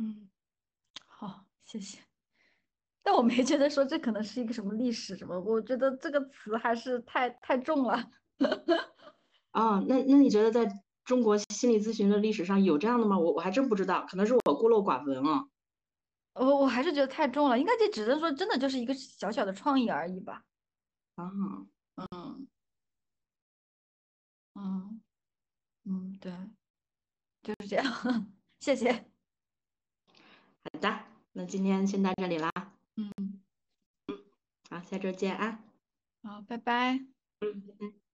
[0.00, 0.28] 嗯，
[1.06, 2.00] 好，谢谢。
[3.00, 8.10] 但我没觉得说这可能是一个什么历史什么，我觉得这个词还是太太重了。
[9.52, 10.66] 哦，那那你觉得在
[11.04, 13.16] 中国心理咨询的历史上有这样的吗？
[13.16, 15.44] 我我还真不知道，可能是我孤陋寡闻啊。
[16.34, 20.42] 我我还是觉得太重了，应该就只能说真的就是一个小小的创意而已吧。
[21.14, 21.30] 啊，
[21.94, 22.48] 嗯
[24.54, 25.00] 嗯
[25.84, 26.32] 嗯，对，
[27.54, 27.84] 就是这样。
[28.60, 28.92] 谢谢。
[28.92, 32.50] 好的，那今天先到这里啦。
[32.96, 33.40] 嗯嗯
[34.70, 35.64] 好，下周见啊。
[36.22, 36.94] 好，拜拜。
[37.40, 38.09] 嗯，拜拜。